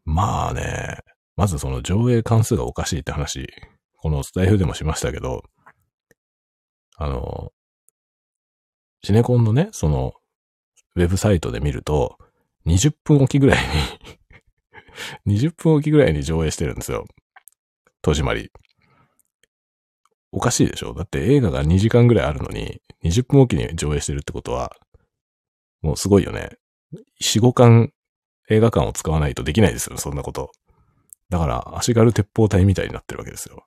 [0.04, 0.98] まあね、
[1.36, 3.48] まずその上映関数がおかしいって話、
[3.98, 5.44] このスタイフでもしましたけど、
[6.98, 7.52] あの、
[9.04, 10.14] シネコンのね、その、
[10.96, 12.18] ウェブサイトで見ると、
[12.66, 13.60] 20分おきぐらい
[15.28, 17.06] に 20分おきぐらいに上映してるんですよ。
[18.02, 18.52] 戸締まり。
[20.32, 20.96] おかしいでしょ？
[20.96, 24.76] だって映画が2時間ぐらいあるのに、20分おきに上映してるってことは、
[25.84, 26.58] もうすごいよね。
[27.22, 27.94] 4、5巻
[28.50, 30.52] 映画館を使わないとできないですよ、そんなこと。
[31.30, 33.66] だから、足軽鉄砲隊みたいになってるわけですよ。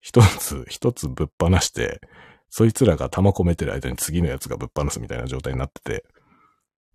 [0.00, 2.00] 一つ、一つぶっ放して、
[2.48, 6.04] そいつらが弾込めてる間に次のやつがぶっ放すみたいな状態になってて、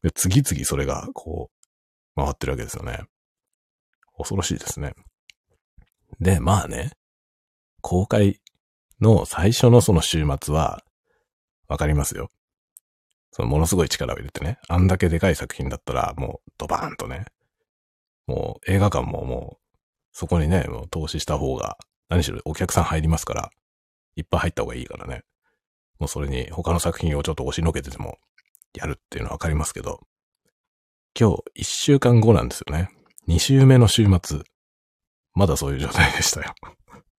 [0.03, 1.49] で、次々それが、こ
[2.15, 3.01] う、回ってるわけですよね。
[4.17, 4.93] 恐ろしいですね。
[6.19, 6.91] で、まあね、
[7.81, 8.41] 公開
[8.99, 10.83] の最初のその週末は、
[11.67, 12.29] わかりますよ。
[13.37, 17.25] そのものすごい力を入れてね、あんだけでかい作品だったら、もうドバーンとね、
[18.25, 19.77] もう映画館ももう、
[20.11, 21.77] そこにね、もう投資した方が、
[22.09, 23.51] 何しろお客さん入りますから、
[24.15, 25.21] いっぱい入った方がいいからね。
[25.99, 28.17] もうそれに他の作品をちょっと押しのけてても、
[28.73, 29.99] やるっていうのはわかりますけど、
[31.15, 32.89] 今日一週間後なんですよね。
[33.27, 34.41] 二週目の週末。
[35.35, 36.55] まだそういう状態でしたよ。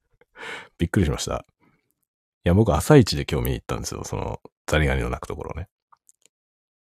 [0.79, 1.47] びっくりしました。
[2.45, 4.03] いや、僕朝一で今日見に行ったんですよ。
[4.03, 5.69] その、ザリガニの鳴くところね。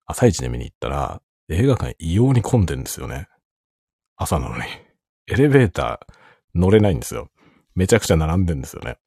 [0.07, 3.29] 朝一で見に行ったら、映画館異様に混んでるんですよね。
[4.17, 4.63] 朝なのに。
[5.29, 6.15] エレベーター
[6.55, 7.31] 乗れないんですよ。
[7.75, 8.99] めちゃくちゃ並んでんですよね。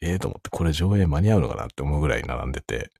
[0.00, 2.92] ええー、と思って、これ上映間に合うのかなって思うぐらい並んでて。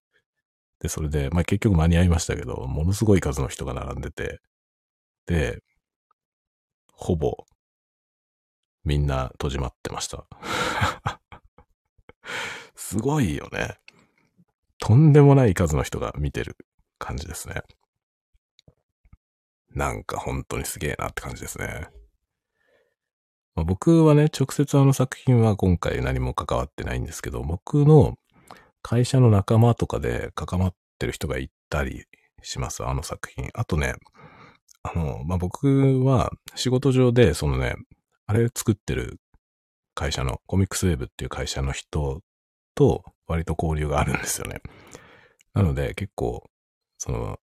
[0.81, 4.41] で、それで、まあ、結局間に合いましたけど、ものすごい数の人が並んでて。
[5.27, 5.63] で、
[6.93, 7.45] ほぼ、
[8.85, 10.27] みんな閉じまってました。
[12.75, 13.77] すごいよね。
[14.79, 16.57] とんでもない数の人が見てる
[16.99, 17.63] 感じですね。
[19.75, 21.89] なんか本当にすげえなって感じですね。
[23.55, 28.17] まあ、僕はね、直接あの作品は今回何も関わってないんですけど、僕の
[28.83, 32.05] 会社の仲間とかで関わってる人がいたり
[32.43, 33.51] します、あの作品。
[33.55, 33.95] あとね、
[34.83, 37.75] あの、まあ、僕は仕事上で、そのね、
[38.27, 39.21] あれ作ってる
[39.95, 42.21] 会社の、コミックスウェーブっていう会社の人
[42.75, 44.61] と割と交流があるんですよね。
[45.53, 46.49] なので結構、
[46.99, 47.39] その、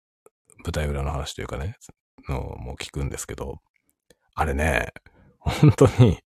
[0.64, 1.78] 舞台裏の話というかね、
[2.30, 3.62] のも聞くんですけど、
[4.36, 4.94] あれね、
[5.40, 6.20] 本当に、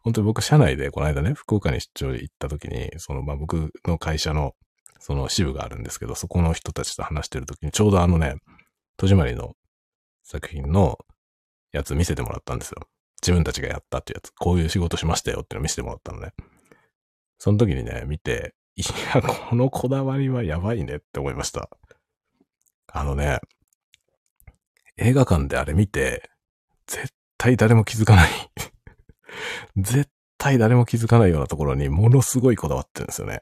[0.00, 4.54] 本当に僕社内でこの間ね、福岡に出張行った時に、その、まあ、僕の会社の、
[4.98, 8.36] その支部があるんですけど、そこの人たちと話してる時に、ちょうどあのね、
[8.96, 9.54] 戸締まりの
[10.22, 10.98] 作品の
[11.72, 12.82] やつ見せてもらったんですよ。
[13.20, 14.30] 自分たちがやったってやつ。
[14.30, 16.32] こういう仕事しましたよっていうの見せてもらったのね。
[17.38, 18.82] その時にね、見て、い
[19.14, 21.68] や、このこだわりはやばいねって思いました。
[22.94, 23.40] あのね、
[24.98, 26.28] 映画館であれ見て、
[26.86, 28.30] 絶対誰も気づかない
[29.76, 33.40] 絶対誰も気づかないようなところにものすごいこだわってるんですよね。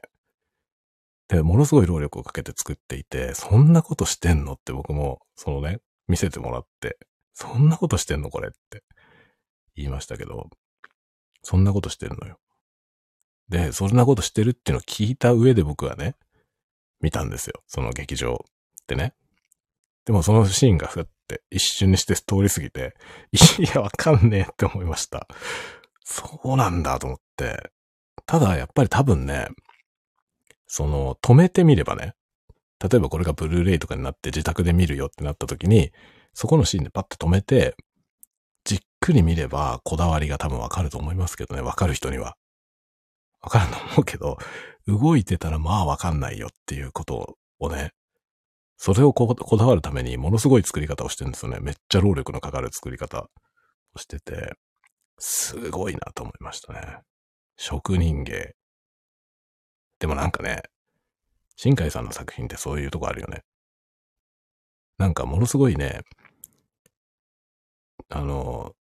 [1.27, 6.97] で、ものすごい労力をかけて作っていて、そんなことしてんのって僕も、そのね、見せてもらって、
[7.33, 8.83] そんなことしてんのこれって
[9.75, 10.49] 言いましたけど、
[11.43, 12.39] そんなことしてるのよ。
[13.49, 16.15] で、そんなことしてるっていうのを聞いた上で僕はね、
[17.01, 17.63] 見たんですよ。
[17.67, 18.45] その劇場
[18.87, 19.13] でね。
[20.11, 22.95] でもそのシーンがふって一瞬にして通り過ぎて、
[23.31, 25.25] いや、わかんねえって思いました。
[26.03, 27.71] そうなんだと思って。
[28.25, 29.47] ただ、やっぱり多分ね、
[30.67, 32.13] その、止めてみればね、
[32.83, 35.93] 例えばこれがブルーレイとかになって自宅で見るよってなった時に、
[36.33, 37.77] そこのシーンでパッと止めて、
[38.65, 42.35] じっくり見ればこだわりが多分わかると思いますけどね、わかる人には。
[43.41, 44.37] わかると思うけど、
[44.87, 47.93] 動いてたらまあわかんないよっていうことをね、
[48.83, 51.59] それをこだわるためにものすごい作り方をしてるんですよね。
[51.61, 53.29] めっちゃ労力のかかる作り方
[53.93, 54.53] をしてて、
[55.19, 56.97] すごいなと思いましたね。
[57.57, 58.55] 職人芸。
[59.99, 60.63] でもなんかね、
[61.55, 63.43] 新海さんの作品ってそういうとこあるよね。
[64.97, 66.01] なんかものすごいね、
[68.09, 68.73] あの、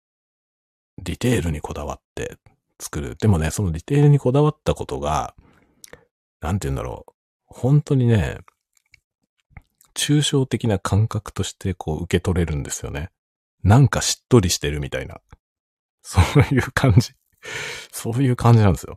[0.99, 2.37] ディテールにこだわって
[2.79, 3.17] 作る。
[3.17, 5.35] でもね、そのディテールにこだわったことが、
[6.41, 7.13] なんて言うんだろう。
[7.47, 8.39] 本当にね、
[9.99, 13.11] 抽象的な感覚としてこう受け取れるんですよね。
[13.65, 15.21] なんかしっとりしてるみたいな。
[16.01, 17.13] そういう感じ。
[17.93, 18.97] そういう感じなんですよ。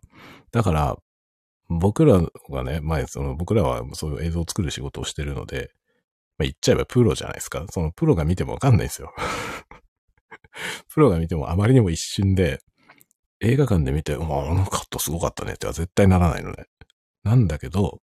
[0.51, 0.97] だから、
[1.69, 5.71] 僕らはね、前、その僕らはそういう映像を作る仕事をしてるので、
[6.37, 7.65] まあ、言っちゃえばプロじゃないですか。
[7.69, 9.13] そのプロが見てもわかんないんですよ。
[10.93, 12.59] プロが見てもあまりにも一瞬で、
[13.39, 16.65] 映画館で見て、まあ、あのカットすごかったねっては絶対ならないのね。
[17.23, 18.01] なんだけど、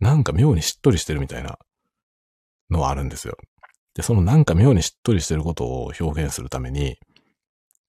[0.00, 1.58] なんか妙にしっとりしてるみたいな
[2.70, 3.36] のはあるんですよ。
[3.94, 6.96] で、そのなんか妙にしっとりしてることを表現するために、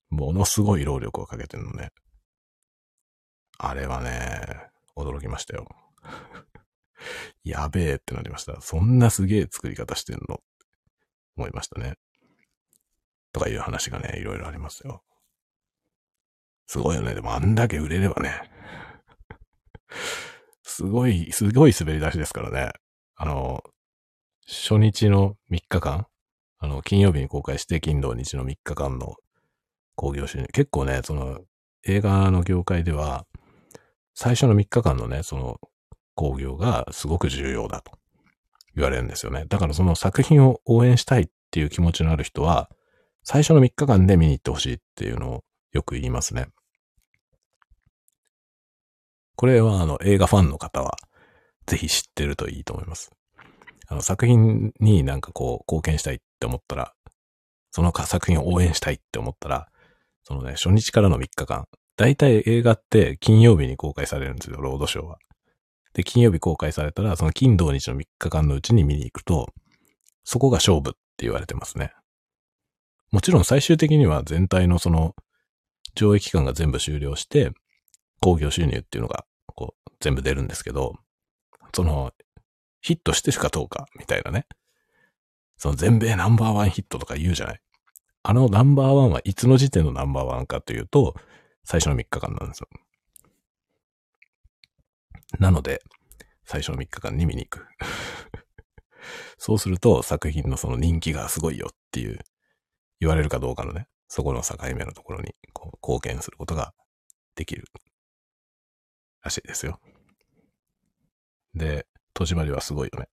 [0.09, 1.89] ものすごい労力をかけてるのね。
[3.57, 5.67] あれはね、驚きましたよ。
[7.43, 8.59] やべえってなりました。
[8.61, 10.41] そんなすげえ作り方してんの？
[11.35, 11.95] 思いましたね。
[13.31, 15.03] とかいう話がね、いろいろありますよ。
[16.67, 17.15] すごいよね。
[17.15, 18.51] でもあんだけ売れればね。
[20.63, 22.71] すごい、すごい滑り出しですからね。
[23.15, 23.63] あの、
[24.51, 26.07] 初日の3日間、
[26.57, 29.13] あの、金曜日に公開して金土日の3日間の
[29.95, 30.47] 興行収入。
[30.51, 31.41] 結構ね、その、
[31.85, 33.27] 映画の業界では、
[34.15, 35.59] 最初の3日間のね、その、
[36.15, 37.91] 興行がすごく重要だと
[38.75, 39.45] 言われるんですよね。
[39.47, 42.71] だからその作品を応援したいっていう気持ちのある人は、
[43.23, 45.43] 最初の3日間で見に行ってほしいっていうのを
[45.73, 46.47] よく言いますね。
[49.35, 50.97] これはあの映画ファンの方は
[51.67, 53.11] ぜひ知ってるといいと思います。
[53.89, 56.93] あの作品になんかこう貢献したいって思ったら、
[57.71, 59.67] その作品を応援したいって思ったら、
[60.23, 61.65] そのね、初日からの3日間、
[61.97, 65.17] だいたい映画って金曜日に公開されるんですよ、ロードショーは。
[65.93, 69.47] で、金曜日公開されたら、その金土日の3日間のうちに見に行くと、
[70.23, 71.91] そこが勝負って言われてますね。
[73.11, 75.15] もちろん最終的には全体のその
[75.95, 77.51] 上映期間が全部終了して、
[78.21, 80.93] 興行収入っていうのがこう全部出るんですけど、
[81.73, 82.13] その
[82.81, 84.45] ヒットしてるかどうかみたいなね。
[85.57, 87.61] その全米ナンバーワンヒットとか言うじゃない。
[88.23, 91.15] あのナンバーワンはいつの時点のナンバーワンかというと、
[91.63, 92.67] 最初の3日間なんですよ。
[95.39, 95.81] なので、
[96.43, 97.67] 最初の3日間に見に行く。
[99.37, 102.19] そうすると作品のその人気がすごいよっていう
[102.99, 106.73] 言われるかどうかのね、そこの境目のところにこう貢献することが
[107.35, 107.65] できる
[109.21, 109.79] らしいですよ。
[111.53, 111.85] で、
[112.19, 113.07] 戸締まりはすごいよね。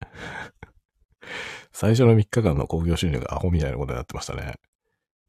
[1.73, 4.55] 最初の3日間の興行収入がアホみたいなことになってましたね。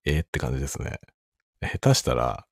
[0.05, 0.99] ええー、って感じですね。
[1.61, 2.47] 下手したら、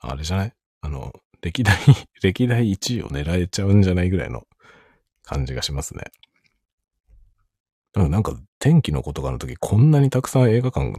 [0.00, 0.52] あれじゃない？
[0.82, 1.76] あの、歴代、
[2.22, 4.46] 歴代1位を狙えちゃうんじゃないぐらいの
[5.22, 6.04] 感じがしますね。
[7.94, 10.92] なんか天気のことがの時こんなにたくさん映画館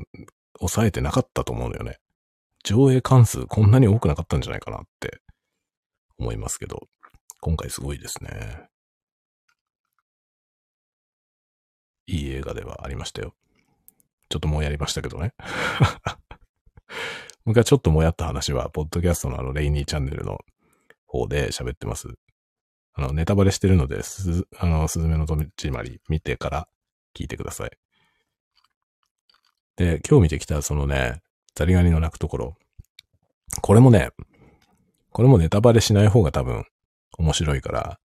[0.58, 2.00] 抑えてなかったと思うのよね。
[2.64, 5.22] 上映関数こんなに多くなかったんじゃないかなって
[6.18, 6.88] 思いますけど、
[7.40, 8.68] 今回すごいですね。
[12.08, 13.34] いい映画ではありましたよ。
[14.30, 15.34] ちょっともうやりましたけどね。
[17.46, 20.40] 僕はちょっともやった話は、ポッドキャストのあの、レイニーチャンネルの
[21.06, 22.10] 方で喋ってます。
[22.94, 26.68] あの、ネタバレしてるので、す、あの、すずめの戸締まり見てから
[27.14, 27.72] 聞いてください。
[29.78, 31.22] で、今日見てきたそのね、
[31.56, 32.58] ザリガニの鳴くところ。
[33.62, 34.10] これもね、
[35.12, 36.66] これもネタバレしない方が多分
[37.18, 38.00] 面白いから、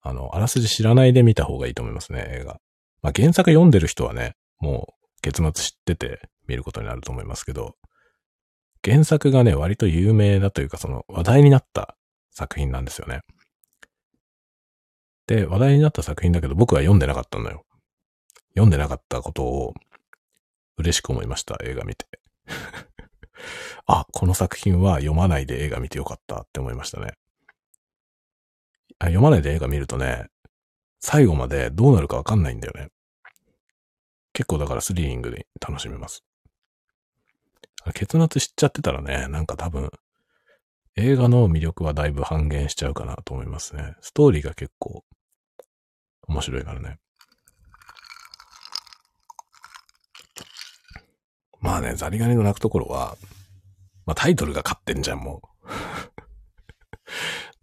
[0.00, 2.60] あの、あらすじ知らないで見た方がいいと思いますね、映画。
[3.04, 7.76] まあ、原作読んでる人はね、もう結末知ってて見ることになると思いますけど、
[8.82, 11.96] 原作がね、割と有名だというか、その話題になった
[12.30, 13.20] 作品なんですよね。
[15.26, 17.66] で、話題になった作品だけど僕は読んでなかったのよ。
[18.54, 19.74] 読んでなかったことを
[20.78, 22.06] 嬉しく思いました、映画見て。
[23.84, 27.12] あ、この作品は読まないで映画見てよかったって思いましたね。
[28.98, 30.28] あ読まないで映画見るとね、
[31.00, 32.88] 最後までどうなるかわかんないんだよね。
[34.34, 36.24] 結構だからスリリングで楽しめます。
[37.94, 39.90] 結末知っちゃってたらね、なんか多分、
[40.96, 43.94] 映画の魅力はだいぶ半減しちゃうかなと思いますね。
[44.00, 45.04] ストーリーが結構
[46.26, 46.98] 面白いからね。
[51.60, 53.16] まあね、ザリガニの鳴くところは、
[54.04, 55.68] まあタイトルが勝ってんじゃん、もう。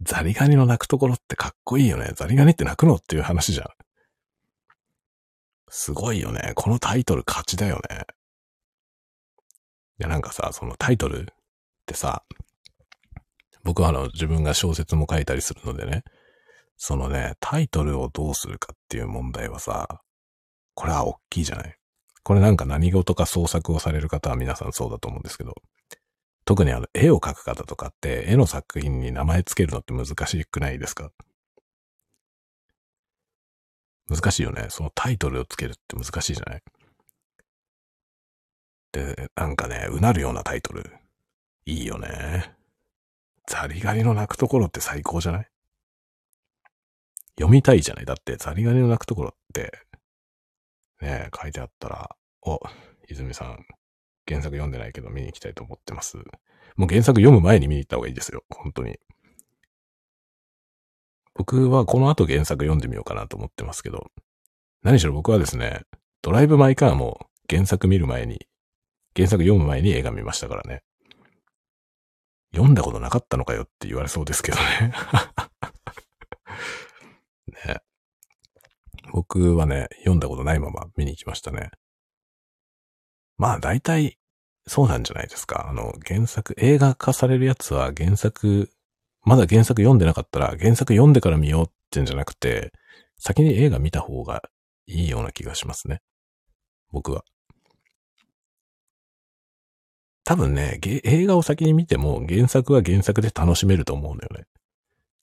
[0.02, 2.12] ザリガニの鳴くところってかっこいいよね。
[2.14, 3.68] ザリガニって鳴くのっていう話じゃん。
[5.74, 6.52] すごいよね。
[6.54, 8.04] このタイトル勝ちだよね。
[9.98, 11.24] いや、なんかさ、そのタイトルっ
[11.86, 12.24] てさ、
[13.64, 16.04] 僕はあの自分が小説も書いたりするのでね、
[16.76, 20.02] そのね、タイトルをどうするかっていう問題はさ、
[20.74, 21.74] これは大きいじゃない
[22.22, 25.54] これなんか何事か創作をされる方は皆さんそうだと思うんですけど、
[26.44, 31.10] 特にあの絵を描く方とかって絵の作品に名前つけるのって難しくないですか？
[34.14, 34.66] 難しいよね。
[34.68, 36.62] そのタイトルをつけるって難しいじゃない？
[38.92, 40.92] で、なんかね、うなるようなタイトル。
[41.64, 42.52] いいよね。
[43.46, 45.48] ザリガニの鳴くところって最高じゃない？
[47.36, 48.04] 読みたいじゃない？
[48.04, 49.72] だってザリガニの鳴くところって、
[51.00, 52.60] ね、書いてあったら、お、
[53.08, 53.64] 泉さん、
[54.28, 56.18] 原作読んでないけど見に行きたいと思ってます。
[56.76, 58.44] もう原作読む前に見に行った方がいいですよ。
[58.50, 58.98] 本当に。
[61.34, 64.10] 僕はこの後原作読んでみようかなと思ってますけど、
[64.82, 65.82] 何しろ僕はですね、
[66.20, 68.46] ドライブ・マイ・カーも原作見る前に、
[69.16, 70.82] 原作読む前に映画見ましたからね。
[72.52, 74.92] 読んだことなかったのかよって言われそうですけどね。
[77.66, 77.80] ね。
[79.12, 81.70] 僕はね、読んだことないまま見に行きましたね。
[83.38, 84.18] まあ大体
[84.66, 85.68] そうなんじゃないですか。
[85.68, 88.70] あの、原作、映画化されるやつは原作、
[89.24, 92.72] まだ原作読んでなかったら原作読んでから見ようってんじゃなくて、
[93.18, 94.42] 先に映画見た方が
[94.86, 96.00] いいような気がしますね。
[96.90, 97.24] 僕は。
[100.24, 104.44] 多分ね、映画を先に見ても原作は原作で楽しめると思うのよね。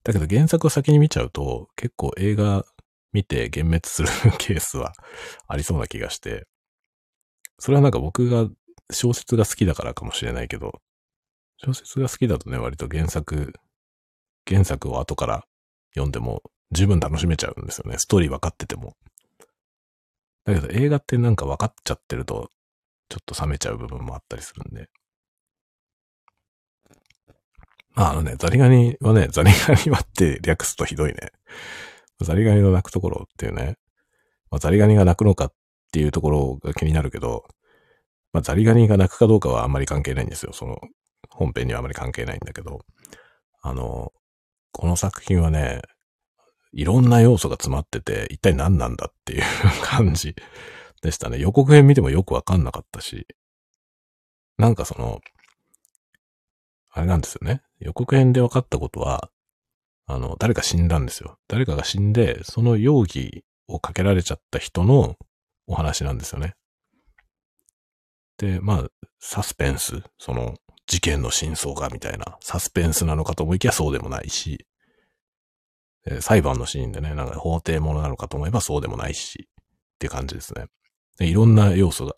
[0.04, 2.66] だけど原作を先に見ちゃうと結構映画
[3.12, 4.94] 見て幻滅するケースは
[5.48, 6.48] ありそうな気がして、
[7.58, 8.48] それはなんか僕が
[8.92, 10.82] 小説が好きだからかもしれないけど、
[11.58, 13.54] 小説が好きだとね、割と原作、
[14.50, 15.46] 原作を後から
[15.94, 16.42] 読んでも
[16.72, 17.98] 十分楽しめちゃうんですよね。
[17.98, 18.96] ストーリー分かってても。
[20.46, 22.50] だけど映画ってなんか分かっちゃってると、
[23.10, 24.90] ちょっと冷めちゃう部分もあったりするんで。
[27.96, 31.32] まああのね、ザリガニはね、ザリガニはって略すとひどいね。
[32.22, 33.78] ザリガニの鳴くところっていうね、
[34.52, 35.54] まあ、ザリガニが鳴くのかっ
[35.92, 37.46] ていうところが気になるけど、
[38.34, 40.54] まあ、ザリガニが鳴くかどうかはあんまり関係ないんですよ。
[40.54, 40.80] その、
[41.30, 42.86] 本編にはあまり関係ないんだけど、
[43.62, 44.12] あの、
[44.72, 45.82] この作品はね、
[46.72, 49.44] いろんな要素が詰まってて、一体何なんだっていう
[49.82, 50.36] 感じ
[51.02, 51.40] でしたね。
[51.40, 53.28] 予告編見てもよくわかんなかったし、
[54.58, 55.22] なんかその、
[56.92, 57.62] あれなんですよね。
[57.80, 59.30] 予告編で分かったことは、
[60.06, 61.38] あの、誰か死んだんですよ。
[61.48, 65.16] 誰かが死んで、その容疑をかけられちゃった人の
[65.68, 66.56] お話なんですよね。
[68.38, 68.90] で、まあ、
[69.20, 70.56] サスペンス、その、
[70.90, 74.66] 事件の真相がみたいな、サスペンスなのかと思いきやそうでもないし、
[76.08, 80.66] え裁判のシーンでね、なんか法廷ものなのかと思えばそうでもないし、って感じですね。
[81.20, 82.16] でいろんな要素が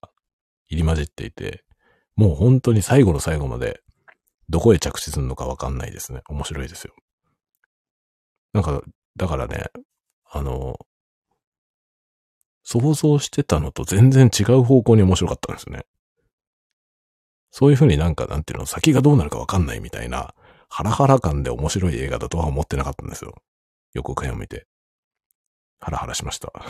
[0.67, 1.65] 入り混じっていて、
[2.15, 3.82] もう本当に最後の最後まで、
[4.47, 6.22] どこへ着地するのかわかんないですね。
[6.30, 6.93] 面白いですよ。
[8.53, 8.82] なんか、
[9.17, 9.65] だからね、
[10.30, 10.80] あの、
[12.63, 15.84] 想像してたのと全然違う方向に面白かったんですね。
[17.52, 20.34] そういうふうになんか、なんていうの、先がどうなるかわかんないみたいな、
[20.70, 23.36] ハラハラ感で面白い映画だとは思ってなかったんですよ。
[23.93, 24.68] 予告編を見て。
[25.80, 26.52] ハラハラしました。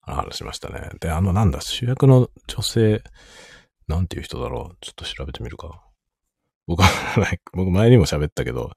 [0.00, 0.88] ハラハラしましたね。
[1.00, 3.02] で、あの、なんだ、主役の女性、
[3.86, 4.76] なんていう人だろう。
[4.80, 5.84] ちょっと調べてみるか。
[6.66, 6.88] 僕は、
[7.52, 8.72] 僕前にも喋ったけど、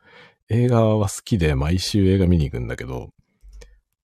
[0.50, 3.12] 映画は好きで毎週映画見に行くんだけど、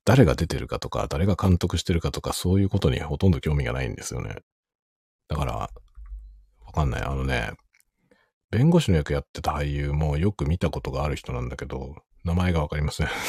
[0.08, 4.38] 誰が出てるかとか、誰が監督してるかとか、そういうことにほとんど興味がないんですよね。
[5.28, 5.70] だから、わ
[6.74, 7.01] かんない。
[7.01, 7.51] あのね、
[8.49, 11.93] 弁護士の役やってた俳優もよく見たことがある人なんだけど、
[12.24, 13.10] 名前がわかりません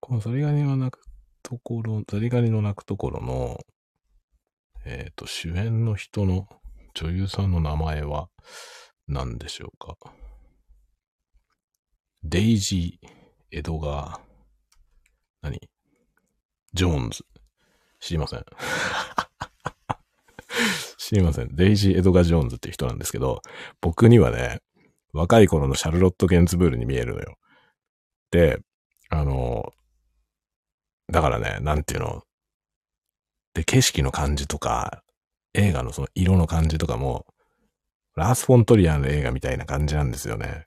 [0.00, 1.04] このザリガニが鳴く
[1.42, 3.60] ところ、ザリガニの鳴くところの、
[4.86, 6.48] えっ、ー、と、主演の人の
[6.94, 8.30] 女優さんの名前は
[9.06, 9.94] 何でしょうか？
[12.22, 13.21] デイジー・
[13.54, 14.18] エドガー、
[15.42, 15.60] 何？
[16.72, 17.22] ジョーンズ。
[18.00, 18.46] 知りません。
[20.96, 21.54] 知りません。
[21.54, 23.42] デイジー・エドガー・ジョーンズっていう人なんですけど、
[23.82, 24.60] 僕にはね、
[25.12, 27.36] 若い頃のシャルロット・ゲンズブールに見えるのよ。
[28.30, 28.58] で、
[29.10, 29.74] あの、
[31.10, 32.22] だからね、なんていうの？
[33.52, 35.04] で、景色の感じとか、
[35.52, 37.26] 映画のその色の感じとかも、
[38.14, 40.64] ラース・フォントリアの映画みたいな感じなんですよね。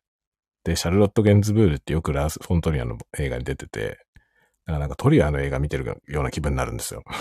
[0.66, 4.00] で、シャルロット・ゲンズブールってよくラース・フォントリアの映画に出てて、
[4.66, 7.04] だからなんかトリアの映画見てるような気分になるんですよ。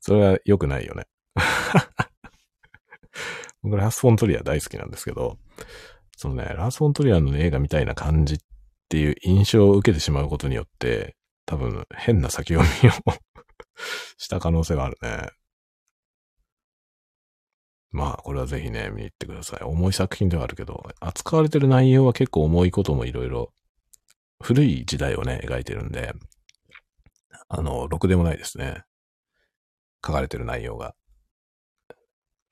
[0.00, 1.04] それは良くないよね。
[3.62, 5.38] 僕、ラース・フォントリア大好きなんですけど、
[6.16, 8.38] そのね、ラース・フォントリアの映画みたいな感じっ
[8.88, 12.92] ていう印象を受けてしまうことによって、多分変な先読みを
[14.16, 15.28] した可能性があるね。
[17.90, 19.64] まあ、これはぜひね、見に行ってください。
[19.64, 23.52] 重い作品ではあるけど、扱われてる内容は結構重いこともいろいろ、
[24.42, 26.12] 古い時代をね、描いてるんで、
[27.48, 28.84] あの、ろくでもないですね。
[30.04, 30.94] 書かれてる内容が。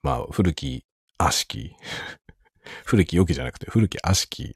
[0.02, 0.86] まあ、古き、
[1.18, 1.74] 悪しき、
[2.84, 4.54] 古き良きじゃなくて、古き悪しき、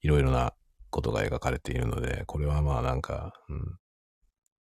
[0.00, 0.54] いろいろな
[0.90, 3.78] ことが描かれているので、これはまあなんか、うん、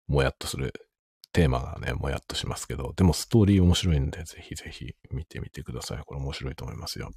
[0.08, 0.85] もやっとする
[1.32, 5.98] テーマがね、もやっとしますけど、でもストーリー面白いんで、ぜひぜひ見てみてください。
[6.04, 7.10] これ面白いと思いますよ。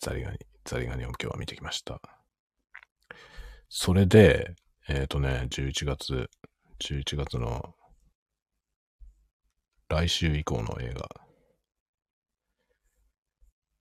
[0.00, 2.00] ザリガニ、ザリガニを今日は見てきました。
[3.68, 4.54] それで、
[4.88, 6.30] えっ、ー、とね、11月、
[6.80, 7.74] 11月の
[9.88, 11.08] 来週以降の映画。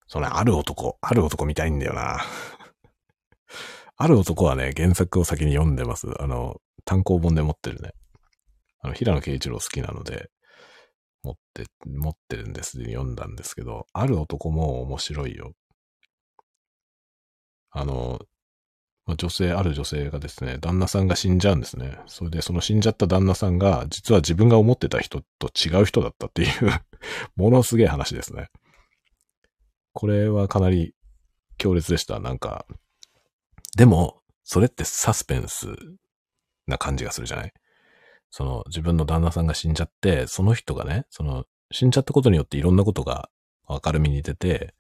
[0.07, 2.19] その、ある男、ある男見たいんだよな。
[3.97, 6.07] ある男はね、原作を先に読んでます。
[6.21, 7.93] あの、単行本で持ってるね。
[8.83, 10.29] あの、平野慶一郎好きなので、
[11.23, 15.53] 持って、持ってるんですで読んだんですけど、ある男も面白いよ。
[17.71, 18.19] あの、
[19.17, 21.97] 女性、ある女性がですね、旦那さんが死んじゃうんですね。
[22.07, 26.49] それで、その死んじゃった旦那さんが、実は自分が思ってた人と違う人だったっていう
[27.35, 28.49] ものすげえ話ですね。
[29.93, 30.93] これはかなり
[31.57, 32.19] 強烈でした。
[32.19, 32.65] なんか、
[33.77, 35.67] でも、それってサスペンス
[36.67, 37.53] な感じがするじゃない？
[38.35, 43.29] その自分の旦那さんが死んじゃって、その人がね、その死んじゃったことによっていろんなことが
[43.69, 44.73] 明るみに出て、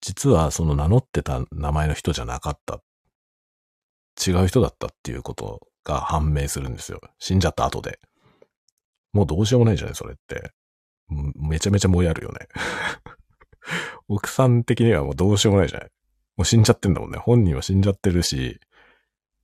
[0.00, 2.80] 実はその名乗ってた名前の人じゃなかった。
[4.26, 7.02] 違う人だったっていうことが判明するんですよ。
[7.18, 8.00] 死んじゃった後で。
[9.12, 10.52] もうどうしようもないじゃない、それって。
[11.36, 12.48] めちゃめちゃもやるよね。
[14.08, 15.90] 奥さん的にはもうどうしようもないじゃない。
[16.38, 17.18] もう死んじゃってんだもんね。
[17.18, 18.58] 本人は死んじゃってるし、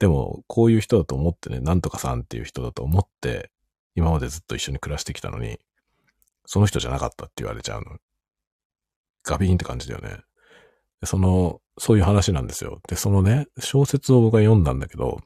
[0.03, 3.53] でも、こういう人だと思ってね、なんとかさんっていう人だと思って、
[3.95, 5.61] 今までずっと一緒に暮らしてきたのに、
[6.45, 7.99] その人じゃなかったって言われちゃうの。
[9.23, 10.17] ガビーンって感じだよね。
[11.05, 12.81] その、そういう話なんですよ。
[12.89, 15.21] で、そのね、小説を僕は読んだんだけど、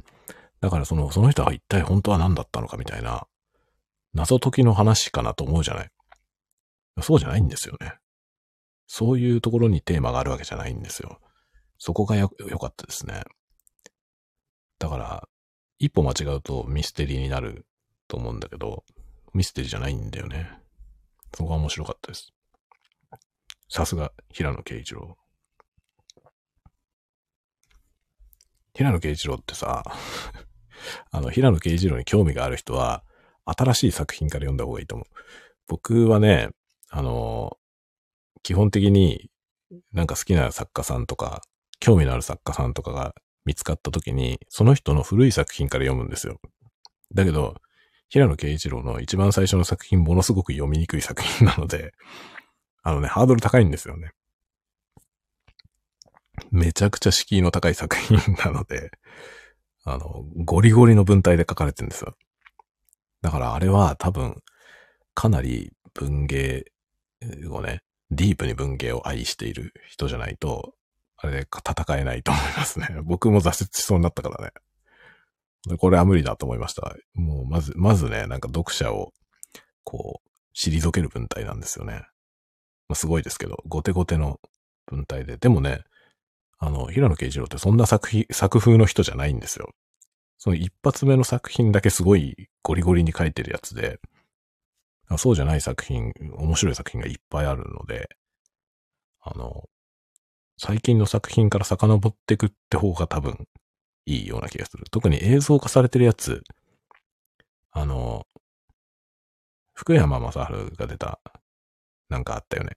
[0.60, 3.26] だからその、その人は一体本当は何だったのかみたいな、
[4.12, 5.90] 謎解きの話かなと思うじゃない。
[7.00, 7.94] そうじゃないんですよね。
[8.86, 11.18] そういうところにテーマがあるわけじゃないんですよ。
[11.78, 13.22] そこがよ、良かったですね。
[14.78, 15.28] だから、
[15.78, 17.66] 一歩間違うとミステリーになる
[18.08, 18.84] と思うんだけど、
[19.34, 20.50] ミステリーじゃないんだよね。
[21.34, 22.32] そこが面白かったです。
[23.68, 25.16] さすが、平野慶一郎。
[28.74, 29.82] 平野慶一郎ってさ、
[31.10, 33.04] あの、平野慶一郎に興味がある人は、
[33.44, 35.06] 新しい作品から読んだ方がいいと思う。
[35.66, 36.50] 僕はね、
[36.88, 37.58] あの、
[38.42, 39.30] 基本的に
[39.92, 41.42] なんか好きな作家さんとか、
[41.80, 43.14] 興味のある作家さんとかが
[43.46, 46.40] 見つかった時に、その人の古い作品から読むんですよ。
[47.14, 47.54] だけど、
[48.08, 51.92] 平野慶一郎の一番最初の作品ものすごく読みにくい作品なので、
[52.82, 54.12] あのね、ハードル高いんですよね。
[56.50, 58.90] めちゃくちゃ敷居の高い作品なので、
[59.84, 62.14] あの、ゴリゴリの文体で書かれてるんですよ。
[63.22, 64.42] だからあれは多分、
[65.14, 66.64] かなり文芸
[67.50, 67.80] をね、
[68.10, 70.74] ディープに文芸を愛している人じゃないと、
[71.18, 72.88] あれで戦えないと思いますね。
[73.04, 74.52] 僕も挫折しそうになったからね。
[75.78, 76.94] これは無理だと思いました。
[77.14, 79.12] もうまず、まずね、なんか読者を、
[79.82, 82.06] こう、退ける文体なんですよね。
[82.88, 84.40] まあ、すごいですけど、ゴテゴテの
[84.86, 85.38] 文体で。
[85.38, 85.82] でもね、
[86.58, 89.74] あの、平野慶一郎ってそんな作品、作風の人じゃないんですよ。
[90.38, 93.98] その一発目の作品だけすごいゴリゴリに書いてるやつで、
[95.18, 98.08] そうじゃない作品、面白い作品がいっぱいあるので、
[99.20, 99.68] あの、
[100.58, 103.46] 最近の作品から遡っていくって方が多分
[104.06, 104.84] いいような気がする。
[104.90, 106.42] 特に映像化されてるやつ、
[107.72, 108.26] あの、
[109.74, 111.20] 福山雅治が出た、
[112.08, 112.72] なんかあったよね。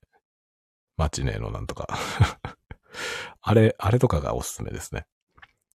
[0.97, 1.87] マチネのなんとか
[3.41, 5.05] あれ、あれとかがおすすめですね。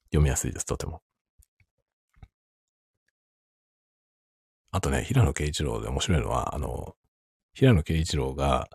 [0.09, 1.03] 読みやすいです、とても。
[4.71, 6.95] あとね、平野慶一郎で面白いのは、あの、
[7.55, 8.69] 平野慶一郎が、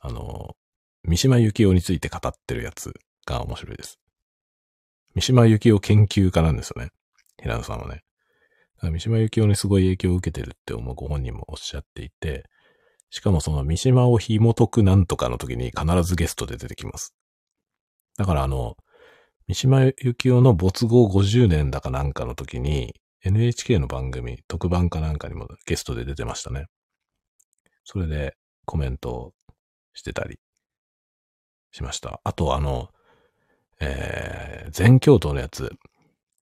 [0.00, 0.57] あの、
[1.08, 2.92] 三島由紀夫について語ってるやつ
[3.24, 3.98] が面白いです。
[5.14, 6.90] 三島由紀夫研究家なんですよね。
[7.40, 8.02] 平野さんはね。
[8.82, 12.44] 三島由紀夫にすごい影響を受けてるって思うご本人もおっしゃっていて、
[13.08, 17.14] しかもその三島を紐解くなんとかの時に必ずゲストで出てきます。
[18.18, 18.76] だからあの、
[19.46, 22.94] 三島由紀夫の没後50年だかなんかの時に
[23.24, 26.66] NHK の番組、特番かなんかにもゲストで出てましたね。
[27.84, 28.36] それで
[28.66, 29.32] コメントを
[29.94, 30.38] してたり
[31.72, 32.20] しました。
[32.24, 32.88] あとあの、
[33.80, 35.72] えー、全教頭のやつ、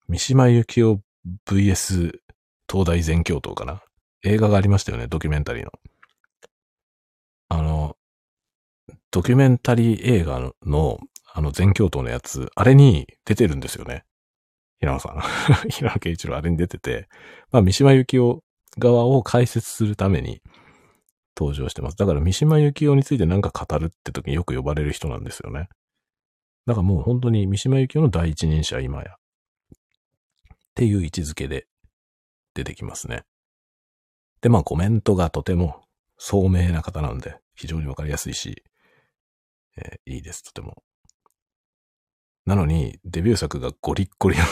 [0.08, 1.00] 三島由紀夫
[1.46, 2.18] VS
[2.70, 3.82] 東大全教頭かな？
[4.22, 5.70] 映画がありましたよね、ドキュメンタリーの。
[7.48, 7.96] あの、
[9.10, 10.98] ドキュメンタリー映画の、
[11.32, 14.04] あの全教頭のやつ、あれに出てるんですよね。
[14.80, 15.20] 平野さん。
[15.70, 17.08] 平野慶一郎あれに出てて、
[17.50, 18.42] まあ、三島由紀夫
[18.78, 20.42] 側を解説するために、
[21.36, 21.96] 登場してます。
[21.96, 25.68] だから三島由紀夫について何か語るって時によく呼ばれる人なんですよね。
[26.66, 29.12] だからもう本当に三島由紀夫の第一人者今や。
[29.12, 29.16] っ
[30.74, 31.66] ていう位置づけで
[32.54, 33.24] 出てきますね。
[34.40, 35.82] で、まあコメントがとても
[36.18, 38.62] 聡明な方なんで非常にわかりやすいし、
[39.76, 40.82] えー、いいです、とても。
[42.46, 44.44] なのに、デビュー作がゴリッゴリの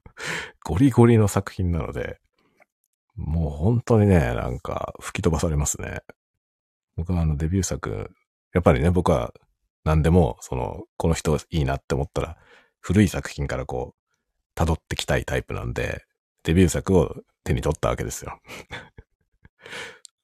[0.64, 2.20] ゴリゴリの作品なので、
[3.16, 6.02] もう本当にね、なんか吹き飛ばされますね。
[6.96, 8.10] 僕はあのデビュー作、
[8.52, 9.32] やっぱりね、僕は
[9.84, 12.36] 何でも、その、この人いいなって思ったら、
[12.80, 16.04] 古い作品からこう、辿ってきたいタイプなんで、
[16.44, 17.14] デビュー作を
[17.44, 18.40] 手に取ったわけですよ。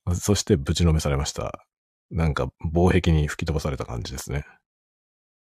[0.14, 1.66] そしてぶちのめされました。
[2.10, 4.44] なんか、防壁に吹き飛ばされた感じですね。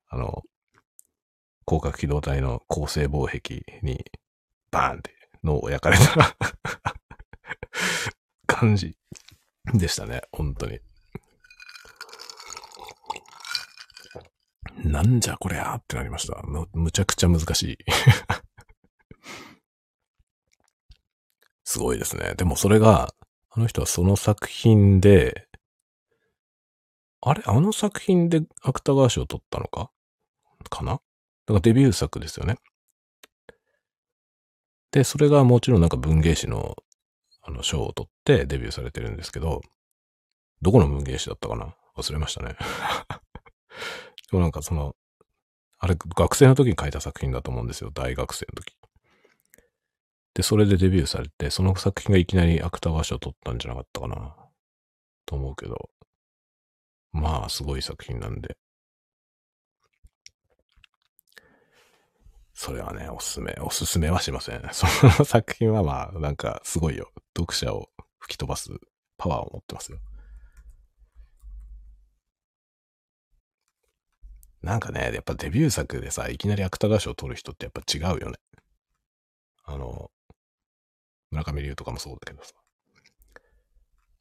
[0.07, 0.43] あの、
[1.67, 4.05] 広角機動隊の構成防壁に
[4.71, 5.11] バーンって
[5.43, 6.35] 脳を焼かれた
[8.45, 8.95] 感じ
[9.73, 10.79] でしたね、本当に。
[14.83, 16.41] なんじゃこりゃーってなりました。
[16.43, 17.77] む、むちゃくちゃ難しい。
[21.63, 22.35] すごいですね。
[22.35, 23.13] でもそれが、
[23.49, 25.47] あの人はその作品で、
[27.21, 27.41] あれ？
[27.45, 29.89] あの作品で芥川賞を取ったのか？
[30.69, 30.91] かな？
[30.93, 32.57] だからデビュー作ですよね。
[34.91, 36.75] で、それがもちろんなんか文芸誌の、
[37.41, 39.61] あの、賞を取ってデビューされてるんですけど、
[40.61, 41.75] どこの文芸誌だったかな？
[41.97, 42.55] 忘れましたね。
[44.35, 44.95] でもなんかその、
[45.79, 47.91] あれ、学生の時に書いた作品だと思うんですよ。
[47.91, 48.75] 大学生の時。
[50.33, 54.35] で、それでデビューされて、その作品がいきなり芥川賞取ったんじゃなかったかな。
[55.25, 55.89] と思うけど。
[57.13, 58.57] まあ、すごい作品なんで。
[62.53, 64.61] それはね、おすすめ、おすすめはしません。
[64.73, 67.09] その作品はまあ、なんか、すごいよ。
[67.37, 68.69] 読者を吹き飛ばす
[69.17, 69.99] パワーを持ってますよ。
[74.65, 78.37] なんかね、やっぱデビュー作でさ、いきなり芥川賞を取る人ってやっぱ違うよね。
[79.63, 80.09] あの、
[81.29, 82.51] 村上龍とかもそうだけどさ。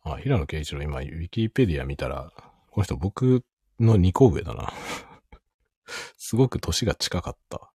[0.03, 2.31] あ、平野啓一郎今、ウィキペディア見たら、
[2.71, 3.43] この人僕
[3.81, 4.71] の2個上だな。
[6.19, 7.73] すごく年が近かった。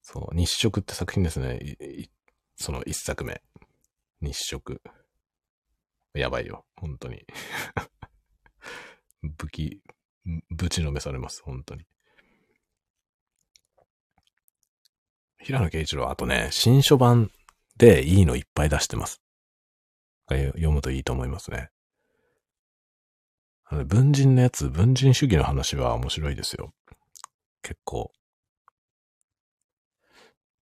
[0.00, 1.58] そう、日食って作品ですね。
[2.54, 3.42] その1作目。
[4.20, 4.80] 日食。
[6.14, 7.26] やばいよ、本当に。
[9.22, 9.80] 武器、
[10.50, 11.84] ぶちのめされます、本当に。
[15.38, 17.30] 平野啓一郎、あとね、新書版
[17.76, 19.20] でいいのいっぱい出してます。
[20.28, 21.70] 読むといいと思いますね。
[23.64, 26.72] あの文人のやつ、文人主義の話は面白いですよ。
[27.62, 28.12] 結構。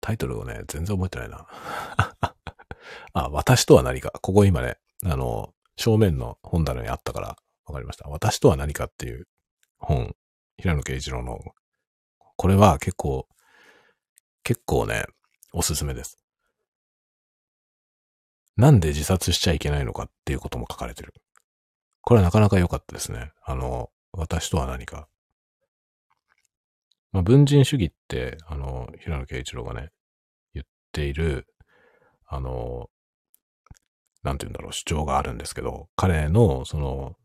[0.02, 1.48] タイトルをね、全然覚えてないな。
[3.14, 4.12] あ、私とは何か。
[4.22, 8.08] ここ今ね、あの、正面の本棚にあったからわかりました。
[8.10, 9.28] 私とは何かっていう
[9.78, 10.16] 本、
[10.58, 11.40] 平野啓一郎の、
[12.36, 13.28] これは結構、
[14.44, 15.06] 結構ね、
[15.54, 16.18] おすすめです。
[18.56, 21.14] なんで自殺しちゃいけないのかっていうことも書かれてる。
[22.02, 23.32] これはなかなか良かったですね。
[23.44, 25.08] あの、私とは何か。
[27.12, 29.90] まあ、文人主義って、あの、平野啓一郎がね、
[30.54, 31.48] 言っている、
[32.28, 32.90] あの、
[34.24, 37.16] なんて言うんだろう、主張があるんですけど、彼の、その、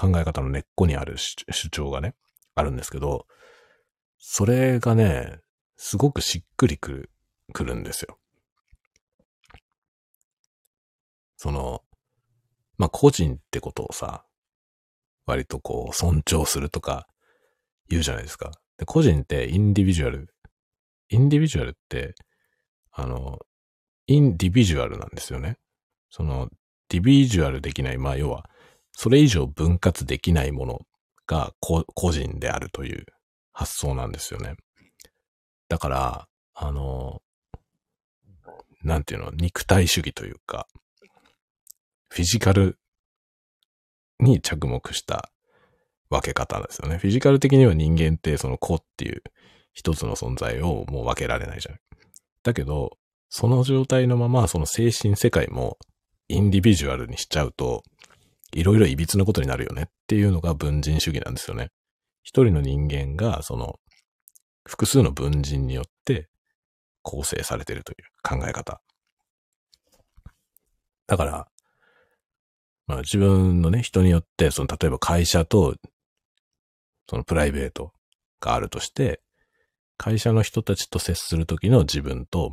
[0.00, 2.14] 考え方の根っこにある主張がね、
[2.54, 3.26] あるんですけど、
[4.16, 5.40] それがね、
[5.76, 7.10] すごくしっくりくる、
[7.52, 8.18] くるんですよ。
[11.36, 11.82] その、
[12.78, 14.24] まあ、個人ってことをさ、
[15.26, 17.06] 割とこう、尊重するとか
[17.90, 18.52] 言うじゃないですか。
[18.78, 20.28] で、個人ってインディビジュアル。
[21.10, 22.14] インディビジュアルって、
[22.90, 23.38] あの、
[24.06, 25.58] インディビジュアルなんですよね。
[26.08, 26.48] その、
[26.88, 28.49] ディビジュアルできない、まあ、要は、
[29.02, 30.82] それ以上分割できないもの
[31.26, 33.06] が個人であるという
[33.50, 34.56] 発想なんですよね。
[35.70, 37.22] だから、あの、
[38.82, 40.66] なんていうの、肉体主義というか、
[42.10, 42.78] フィジカル
[44.18, 45.30] に着目した
[46.10, 46.98] 分け方ですよね。
[46.98, 49.22] フィジカル的には人間ってその個っていう
[49.72, 51.78] 一つの存在をもう分けられないじゃん。
[52.42, 52.98] だけど、
[53.30, 55.78] その状態のままその精神世界も
[56.28, 57.82] インディビジュアルにしちゃうと、
[58.52, 61.70] いろいろ歪なことになるよねっていうのが文人主義なんですよね。
[62.22, 63.78] 一人の人間が、その、
[64.66, 66.28] 複数の文人によって
[67.02, 68.80] 構成されているという考え方。
[71.06, 71.48] だから、
[72.86, 75.76] まあ自分のね、人によって、その、例えば会社と、
[77.08, 77.92] そのプライベート
[78.40, 79.20] があるとして、
[79.96, 82.52] 会社の人たちと接するときの自分と、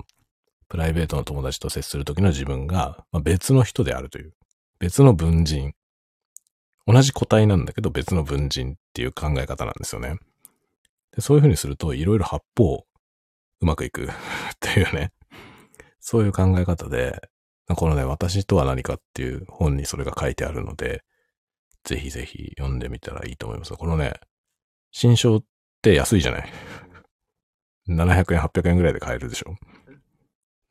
[0.70, 4.34] プライベートの友達と接するときの自分が、まあ、別の人であるという、
[4.80, 5.74] 別の文人
[6.88, 10.16] 同じ個体なんだけど別の文人っていう考え方なんですよね。
[11.12, 12.86] でそういうふうにすると、いろいろ八方
[13.60, 14.10] うまくいく っ
[14.60, 15.12] ていうね。
[16.00, 17.20] そういう考え方で、
[17.68, 21.04] このね、私とは何かっていう本にそれが書いてあるので、
[21.84, 23.74] ぜひぜひ読んでみたらいいと思います。
[23.74, 24.14] このね、
[24.92, 25.44] 新書っ
[25.82, 26.50] て安いじゃない
[27.90, 29.56] ?700 円、800円ぐらいで買えるでしょ？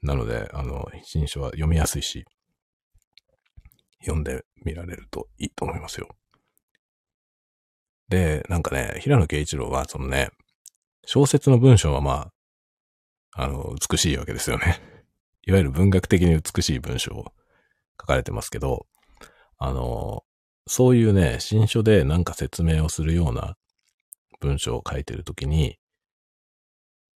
[0.01, 2.25] なので、あの、新書は読みやすいし、
[4.01, 6.09] 読んでみられるといいと思いますよ。
[8.09, 10.30] で、なんかね、平野啓一郎は、そのね、
[11.05, 12.30] 小説の文章はま
[13.34, 14.80] あ、あの、美しいわけですよね。
[15.47, 17.32] いわゆる文学的に美しい文章を
[18.01, 18.86] 書かれてますけど、
[19.59, 20.24] あの、
[20.66, 23.57] そういうね、新書でなんか説明をするような
[24.40, 25.78] 文章を書いてるときに、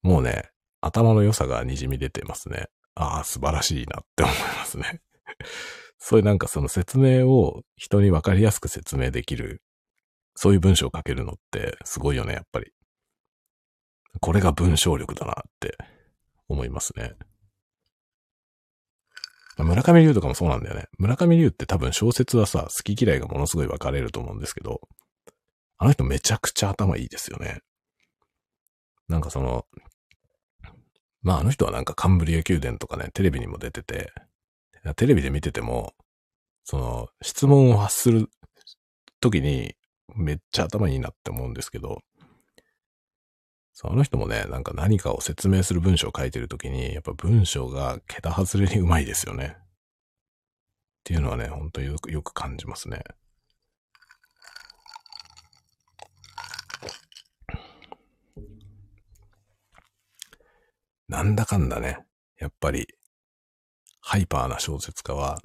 [0.02, 0.50] もうね、
[0.80, 2.68] 頭の良さが滲み出てますね。
[2.94, 5.00] ああ、素晴らしいなって思いますね。
[6.00, 9.62] そういうなんかその説明を人に分かりやすく説明できる、
[10.34, 12.72] そういう文章を書けるのってすごいよね、やっぱり。
[14.20, 15.76] これが文章力だなって
[16.48, 17.12] 思いますね。
[19.58, 20.86] 村上龍とかもそうなんだよね。
[20.98, 24.80] 村上龍って多分小説はさ、好き嫌いがものすごい分かれると思うんですけど、
[25.76, 27.60] あの人めちゃくちゃ頭いいですよね。
[29.06, 29.66] なんかその、
[31.22, 34.12] まああの人はなんかカンブリア宮殿とかね、テレビにも出てて、
[34.96, 35.94] テレビで見てても、
[36.64, 38.28] その、質問を発する
[39.20, 39.74] ときに
[40.14, 42.02] めっちゃ頭いいなって思うんですけど、
[43.72, 49.56] その人もね、なんか何かを説明する文章を書いてるときに、やっぱ文章が桁外れにうまいですよね。
[49.56, 53.02] っていうのはね、本当によく、よく感じますね。
[61.08, 61.98] なんだかんだね、
[62.38, 62.86] やっぱり、
[64.00, 65.40] ハイパーな小説家は、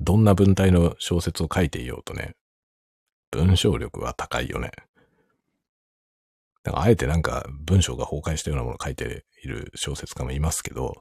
[0.00, 2.34] どんな文体の小説を書いていようとね、
[3.30, 4.72] 文章力は高いよね。
[6.64, 10.94] だからあえてなんか文章が崩壊したようなものを書いている小説家もいますけど、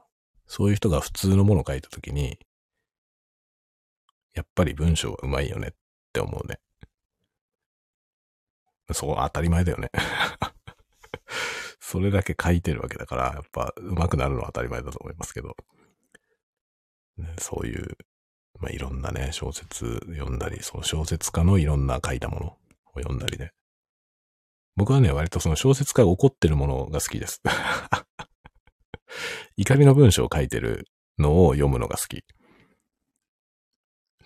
[0.48, 2.40] そういう人が普通のものを書いたときに、
[4.34, 5.72] やっぱり文章はうまいよねっ
[6.14, 6.60] て思うね。
[8.94, 9.90] そう、当たり前だよね。
[11.80, 15.56] それだけ書いてるわけだから、やっぱ上手くなるのは当たり前だと思いますけど、
[17.18, 17.98] ね、そういう、
[18.60, 22.58] まあ、いろんなね、小説読んだり、その小説家のいろんな書いたものを
[23.00, 23.52] 読んだりね。
[24.76, 27.42] 僕はね、割とその小説家が怒ってるものが好きです。
[29.58, 30.88] 怒りの文章を書いてる
[31.18, 32.24] のを読むのが好き。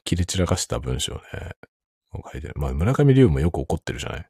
[0.04, 1.22] 切れ散らかした文章ね、
[2.14, 2.54] を書いてる。
[2.56, 4.30] まあ、村上龍もよく怒ってるじゃない？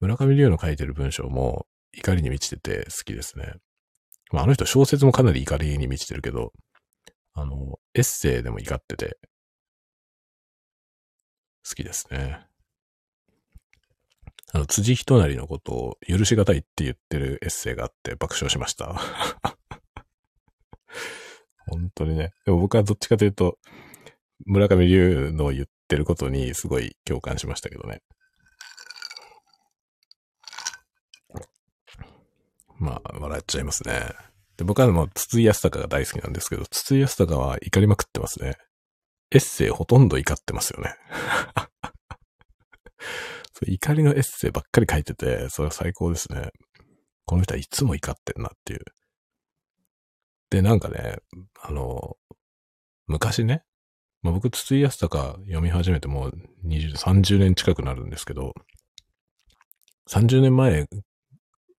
[0.00, 3.54] 村上龍の書いてる文章も、怒りに満ちてて好きですね。
[4.30, 6.52] まあ、あの人小説もかなり怒りに満ちてるけど、
[7.34, 9.18] あの、エッセイでも怒ってて、
[11.68, 12.46] 好きですね。
[14.52, 18.94] あの、辻人なりのことを許しがたいって言ってるエッセイがあって爆笑しました。
[21.68, 22.32] 本当にね。
[22.44, 23.58] でも僕はどっちかというと、
[24.46, 28.02] 村上龍の言ってることにすごい共感しましたけどね。
[32.78, 34.29] まあ、笑っちゃいますね。
[34.60, 38.58] で僕はもう、筒井康隆が大好きなんですけど、筒井康隆は怒りまくってますね。
[39.30, 40.96] エッセイほとんど怒ってますよね。
[43.66, 46.50] 怒りのエッセイばっかり書いてて、それは最高ですね。
[47.24, 48.80] この人はいつも怒ってんなっていう。
[50.50, 51.16] で、なんかね、
[51.62, 52.18] あの、
[53.06, 53.64] 昔ね、
[54.20, 56.32] まあ、僕、筒井康隆読み始めてもう
[56.66, 58.52] 20、30年近くなるんですけど、
[60.10, 60.86] 30年前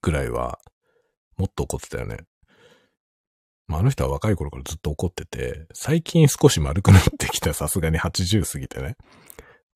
[0.01, 0.57] ぐらいは、
[1.37, 2.25] もっと怒ってたよね。
[3.71, 8.97] まあ、あの人は若い頃からずっと怒ってて、最近少し丸くなってきた、 さすがに80過ぎてね。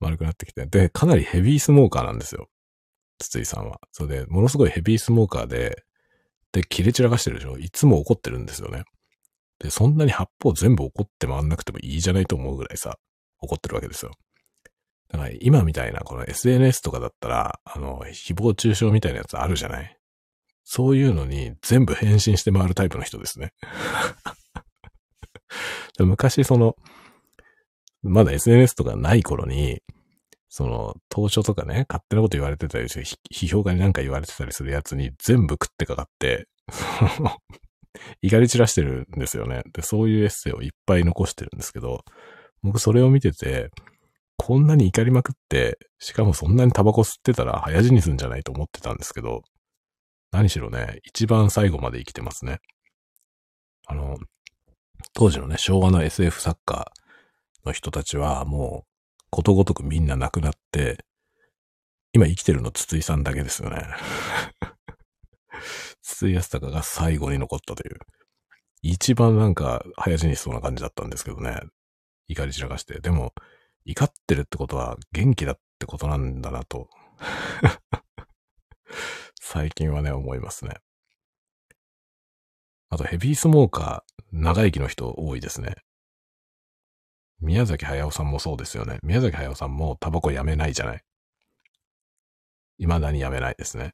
[0.02, 0.66] 丸くなってきて。
[0.66, 2.50] で、かなりヘビースモーカーなんですよ。
[3.20, 3.80] 筒井さんは。
[3.93, 5.86] それで、ものすごいヘビースモーカーで、
[6.52, 8.84] で、切れ散らかしてるでしょいつも怒ってるんですよね。
[9.60, 12.98] で、そんなに八方全部怒って回んなくてもいいじゃないと思うぐらいさ、
[13.39, 14.12] 怒ってるわけですよ。
[15.08, 19.98] だから今みたいなこの SNS とかだったら、あの、誹謗中傷みたいなやつあるじゃない
[20.66, 23.53] そういうのに全部返信して回るタイプの人ですね。
[25.99, 26.76] 昔その、
[28.01, 29.82] まだ SNS とかない頃に、
[30.49, 33.01] その、当初とかね、勝手なこと言われてたりして、
[33.34, 36.47] 批評家になんか言われてたりするやつに全部食ってかかって、
[38.22, 39.63] 怒り散らしてるんですよね。
[39.74, 42.03] で、そういうエッセイをいっぱい残してるんですけど、
[42.63, 43.70] 僕それを見てて、
[44.38, 49.43] こんなに怒りまくって、しかもそんなにタバコ吸ってたら早死にすんじゃないと思ってたんですけど、
[50.36, 52.60] 何しろね、一番最後まで生きてますね。
[53.88, 54.18] あの、
[55.14, 56.92] 当時のね、昭和の SF 作家
[57.66, 61.06] の人たちはもう、ことごとくみんな亡くなって、
[62.12, 63.88] 今生きてるの筒井さんだけですよね。
[66.04, 67.98] 筒井康隆が最後に残ったという。
[68.82, 71.62] 一番なんか早死にしそうな感じだったんですけどね。
[72.28, 73.00] 怒り散らかして。
[73.00, 73.34] でも、
[73.86, 76.90] 怒ってるってことは元気だってことなんだなと
[79.48, 80.72] 最近はね、思いますね。
[82.89, 85.76] あと、ヘビースモーカー、長生きの人多いですね。
[87.41, 88.98] 宮崎駿さんもそうですよね。
[89.04, 91.04] 宮崎駿さんもタバコやめないじゃない。
[92.80, 93.93] 未だにやめないですね。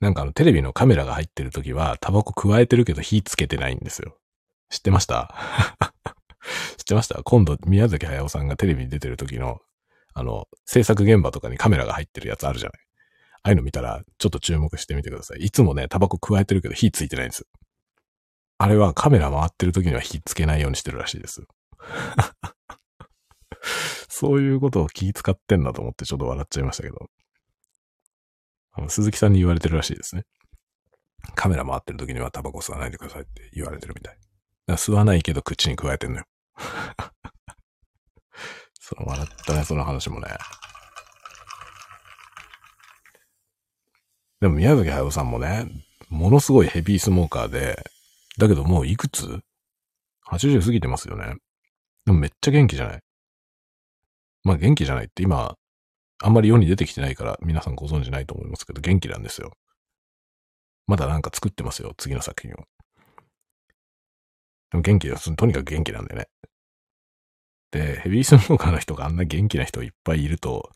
[0.00, 4.18] なんかあの、テレビのカメラが入ってる時は、タバコ加えてるけど火つけてないんですよ。
[4.68, 5.32] 知ってました？
[6.76, 7.22] 知ってました？
[7.22, 9.60] 今度、宮崎駿さんがテレビに出てる時の、
[10.12, 12.83] あの、制作現場とかにカメラが入ってるやつあるじゃない。
[13.44, 15.44] ああいうの見たら、ちょっと注目してみてください。
[15.44, 17.46] いつもね、タバコ加えてるけど火ついてないんです。
[18.56, 21.42] あれはカメラ回ってる時には火つけないようにしてるらしいです。
[24.08, 27.10] そういうことを気使ってんだと思ってちょっと笑っちゃいましたけど。
[28.72, 30.24] あの、鈴木さんに言われてるらしいですね。
[31.34, 34.18] カメラ回ってる時にはタバコ吸わないでくださいって言われてるみたい。
[34.70, 36.24] 吸わないけど口に加えてんのよ。
[38.80, 40.28] その笑ったね、その話もね。
[44.44, 45.66] でも宮崎駿さんもね、
[46.10, 47.82] ものすごいヘビースモーカーで、
[48.36, 49.40] だけどもういくつ
[50.30, 51.36] ?80 過ぎてますよね。
[52.04, 53.00] でもめっちゃ元気じゃない
[54.42, 55.54] まあ元気じゃないって今、
[56.22, 59.50] あんまり世に出てきてないから皆さんご存知ないと思いますけど、元気なんですよ。
[60.86, 62.56] まだなんか作ってますよ、次の作品を。
[64.72, 65.34] でも元気です。
[65.36, 66.26] とにかく元気なんでね。
[67.70, 70.70] で、ヘビースモーカーの人があんな元気な人いっぱいいると、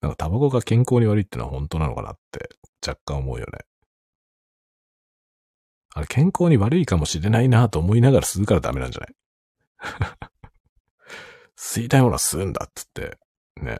[0.00, 2.48] なんかタバコが健康に悪いってのは本当なのかなって
[2.86, 3.58] 若干思うよね。
[5.94, 9.14] あれ健康に悪いかもしれないなと思いながら吸うからダメなんじゃない？
[11.58, 13.18] 吸いたいものは吸うんだっつって、
[13.56, 13.78] ね。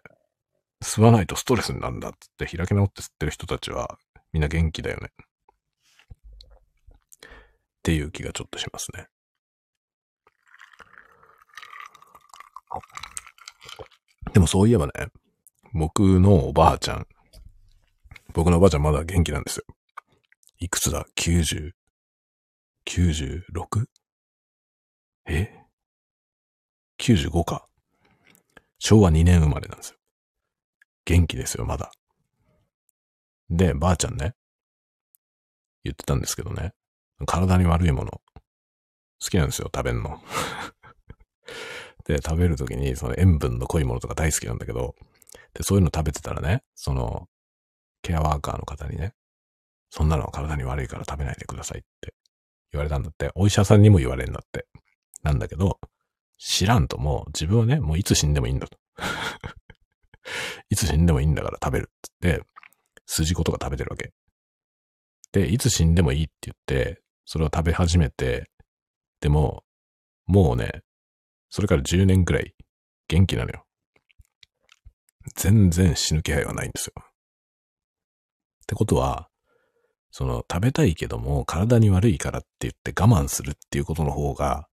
[0.83, 3.99] 吸わないとストレスになるんだっつって開き直って吸ってる人たちは
[4.33, 5.11] みんな元気だよね。
[5.19, 5.19] っ
[7.83, 9.07] ていう気がちょっとしますね。
[14.33, 14.93] でもそういえばね、
[15.73, 17.07] 僕のおばあちゃん、
[18.33, 19.65] 僕のおばあちゃんまだ元気なんですよ。
[20.59, 21.71] いくつだ ?90、
[22.87, 23.87] 96?
[25.27, 25.53] え
[26.99, 27.67] ?95 か。
[28.79, 29.99] 昭和2年生まれなんですよ。
[31.05, 31.93] 元気ですよ、まだ。
[33.49, 34.35] で、ばあちゃんね、
[35.85, 36.73] 言ってたんですけどね、
[37.27, 38.21] 体に悪いもの、好
[39.31, 40.23] きなんですよ、食べんの。
[42.07, 44.97] で、食べるときに、その塩分の濃いものとか大好きなんだけど、
[45.55, 47.29] で、そういうの食べてたらね、その、
[48.03, 49.15] ケアワーカーの方にね、
[49.91, 52.15] そんなのは体に悪いから食べないでくださいって
[52.73, 54.67] 言われたんだって、お医者さんにも言われるんだって。
[55.23, 55.79] なんだけど、
[56.39, 58.79] 知らんともう自分はね、もういつ死んでもいいんだと。
[60.71, 62.45] いつ死んでもいいんだから食べるってって、
[63.07, 64.13] 筋子とか食べてるわけ。
[65.33, 68.51] で、いつ死んでもいいって言って、それを食べ始めて、
[69.21, 69.65] でも、
[70.27, 70.83] もうね、
[71.51, 72.55] それから10年くらい
[73.09, 73.65] 元気なのよ。
[75.37, 76.93] 全然死ぬ気配はないんですよ。
[76.99, 77.03] っ
[78.67, 79.29] てことは、
[80.11, 84.67] その食べたいけども体に悪いからって言って我慢するっていうことの方が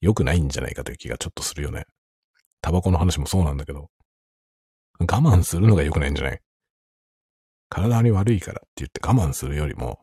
[0.00, 1.84] 良くないんじゃないかという気がちょっとするよね。
[2.60, 3.90] タバコの話もそうなんだけど、
[4.98, 6.40] 我慢するのが良くないんじゃない？
[7.68, 10.00] 体に悪いからって言って我慢するよりも、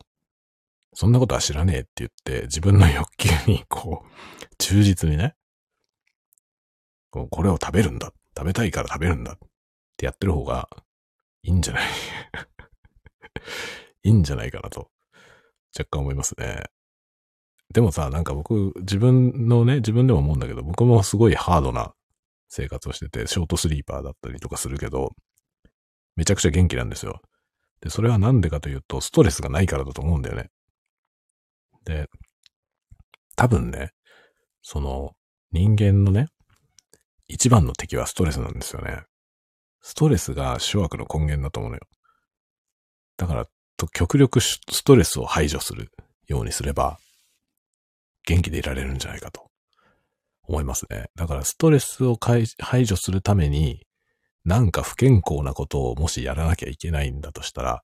[0.94, 5.34] そんなことは知らねえって言って自分の欲求にこう、忠実にね、
[7.10, 8.12] これを食べるんだ。
[8.36, 9.38] 食べたいから食べるんだっ
[9.96, 10.68] てやってる方が
[11.42, 11.88] いいんじゃない？
[14.04, 14.90] いいんじゃないかなと、
[15.78, 16.64] 若干思いますね。
[17.72, 21.94] でもさ、なんか僕、自分のね、自分でも思うんだけど、僕もすごいハードな
[22.48, 25.12] 生活をしてて、ショートスリーパーだったりとかするけど、
[26.16, 27.20] めちゃくちゃ元気なんですよ。
[27.80, 30.50] で、それはなんでかというと、ストレスがないからだと思うんだよね。
[31.84, 32.08] で、
[33.36, 33.90] 多分ね、
[34.62, 35.12] その、
[35.50, 36.28] 人間のね、
[37.28, 39.02] 一番の敵はストレスなんですよね。
[39.80, 41.82] ストレスが諸悪の根源だと思うのよ。
[43.16, 43.46] だから、
[43.76, 45.90] と極力ストレスを排除する
[46.26, 46.98] ようにすれば、
[48.26, 49.50] 元気でいられるんじゃないかと
[50.46, 51.06] 思いますね。
[51.14, 53.82] だからストレスを排除するために、
[54.44, 57.82] なんか不健康なことをもしやらなきゃいけないんだとしたら、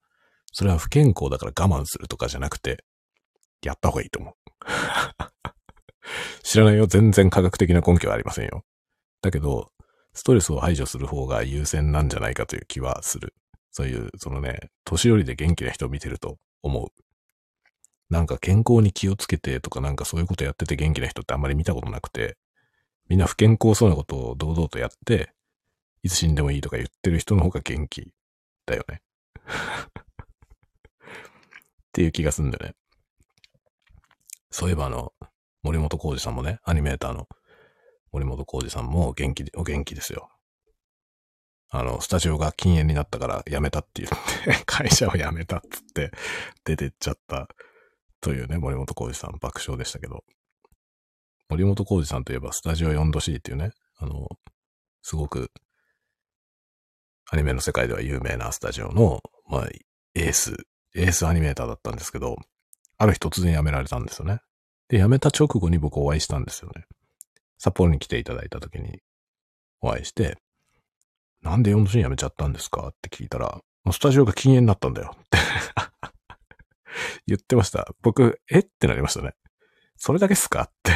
[0.52, 2.84] それは不健康だから我慢するとかじゃなくて、
[3.62, 4.34] やった方がいいと思う。
[6.42, 6.86] 知らないよ。
[6.86, 8.64] 全然科学的な根拠はありませんよ。
[9.22, 9.72] だけど、
[10.12, 13.34] ストレスを排除する方が優先なんじゃないかという気はする。
[13.70, 16.88] そういう、そのね、年寄りで元気な人を見てると思う。
[18.10, 22.36] なんか健康に気をつけてとかなんかそういうことやってて元気な人ってあんまり見たことなくて、
[23.08, 25.32] みんな不健康そうなことを堂々とやって、
[26.02, 28.10] いつ死んでもいいとか言ってる人の方が元気
[28.66, 29.02] だよね。
[31.88, 32.74] っていう気がするんだよね。
[34.50, 35.12] そういえばあの、
[35.62, 37.28] 森本浩二さんもね、アニメーターの
[38.12, 40.30] 森本浩二さんも元気で、お元気ですよ。
[41.70, 46.10] あの、スタジオが禁煙になったから辞めたって言って会社を辞めたっつって
[46.64, 47.48] 出てっちゃった
[48.20, 50.24] というね、森本浩二さん爆笑でしたけど。
[51.48, 54.28] 森本浩二さんといえばスタジオ 4°C っていうね、あの、
[55.02, 55.50] すごく
[57.32, 59.68] アニメの世界では有名なスタジオの、まあ、
[60.16, 60.56] エース、
[60.96, 62.36] エースアニメーターだったんですけど、
[62.98, 64.40] ある日突然辞められたんですよね。
[64.88, 66.86] で、辞めた直後に僕お会いしたんですよね。
[67.62, 69.00] 札幌に来ていただいた時に
[69.82, 70.38] お会いして、
[71.42, 72.88] なんで4度辞めちゃったんですか？
[72.88, 73.60] って聞いたら、
[73.92, 75.38] スタジオが禁煙になったんだよって
[77.28, 77.86] 言ってました。
[78.00, 78.60] 僕、え？
[78.60, 79.34] ってなりましたね。
[79.96, 80.62] それだけっすか？
[80.62, 80.92] って。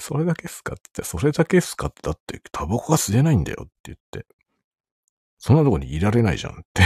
[0.00, 0.74] それだけっすか？
[0.74, 1.86] って、それだけっすか？
[1.86, 4.26] って、だってタバコが吸えないんだよって言って。
[5.38, 6.82] そんなとこにいられないじゃんって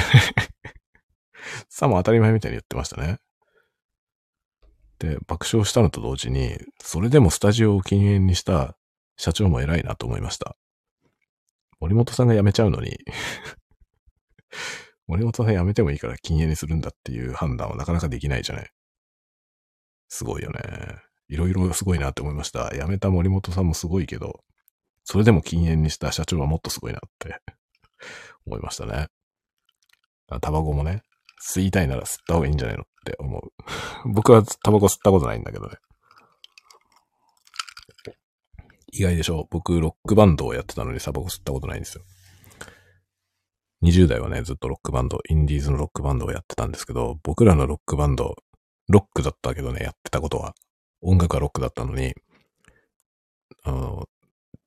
[1.70, 3.20] さも当たり前みたいに言ってましたね。
[5.00, 8.76] で、爆笑したのと同時に、それでもスタジオを禁煙にした
[9.16, 10.56] 社長も偉いなと思いました。
[11.80, 12.98] 森本さんが辞めちゃうのに
[15.08, 18.70] 森本さん辞めてもいいから禁煙にするんだっていう判断はなかなかできないじゃない。
[20.08, 20.60] すごいよね。
[21.28, 22.70] いろいろすごいなって思いました。
[22.74, 24.44] 辞めた森本さんもすごいけど、
[25.04, 27.40] それでも禁煙にした社長はもっとすごいなって
[28.44, 29.06] 思いましたね。
[30.28, 31.02] タバコもね、
[31.54, 32.84] 吸いたいなら吸った方がいいんじゃないの？
[33.00, 33.52] って思う。
[34.12, 35.76] 僕はタバコ吸ったことないんだけどね。
[38.92, 42.04] 意外でしょ僕、ロックバンドをやってたのにタバコ吸ったことないんですよ。
[43.82, 48.36] 20代はね、ずっとロックバンド、インディーズのロックバンドをやってたんですけど、僕らのロックバンド、
[48.88, 50.54] ロックだったけどね、やってたことは。
[51.02, 52.14] 音楽はロックだったのに、
[53.62, 54.06] あの、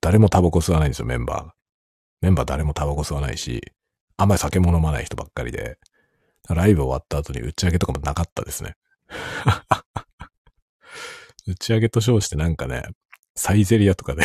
[0.00, 1.50] 誰もタバコ吸わないんですよ、メンバー。
[2.22, 3.60] メンバー誰もタバコ吸わないし、
[4.16, 5.78] あんまり酒も飲まない人ばっかりで、
[6.48, 8.76] ライブ終わった後に打ち上げとかもなかったですね。
[11.46, 12.84] 打ち上げと称してなんかね、
[13.34, 14.24] サイゼリアとかで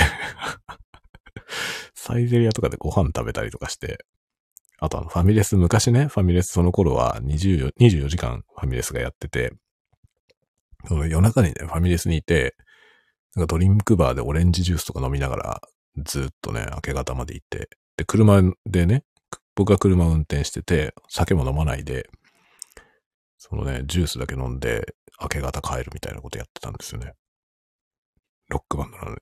[2.09, 4.03] サイゼリアとかでご飯食べたりとかして、
[4.79, 9.53] あとあのファミレス、昔ね、ファミレスその頃は24、24時間ファミレスがやってて、
[10.89, 12.55] 夜中にね、ファミレスにいて、
[13.35, 15.61] なんかドリンクバーでオレンジジュースとか飲みながら、
[15.97, 19.03] ずっとね、明け方まで行って、で、車でね、
[19.59, 22.09] 僕は車を運転してて、酒も飲まないで、
[23.37, 27.11] そのね、ジュースだけ飲んで、明け方帰るみたいなことやってたんですよね。
[28.47, 29.17] ロックバンドなのに。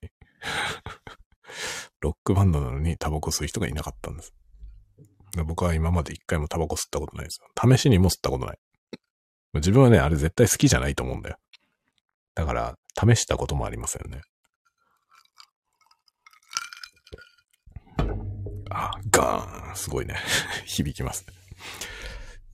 [1.98, 4.32] ロックバンドなのにタバコ吸う人がいなかったんです。
[5.44, 7.48] 僕は今まで一回もタバコ吸ったことないですよ。
[7.76, 8.58] 試しにも吸ったことない。
[9.54, 11.38] 自分はね、あれ絶対好きじゃないと思うんだよ。
[12.36, 14.20] だから、試したこともありませんね。
[18.78, 19.76] あ、ガーン。
[19.76, 20.14] すごいね。
[20.64, 21.34] 響きますね。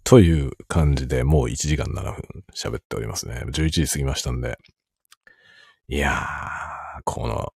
[0.05, 2.23] という感じで、もう1時間7分
[2.55, 3.43] 喋っておりますね。
[3.47, 4.59] 11時過ぎましたんで。
[5.89, 7.53] いやー、この、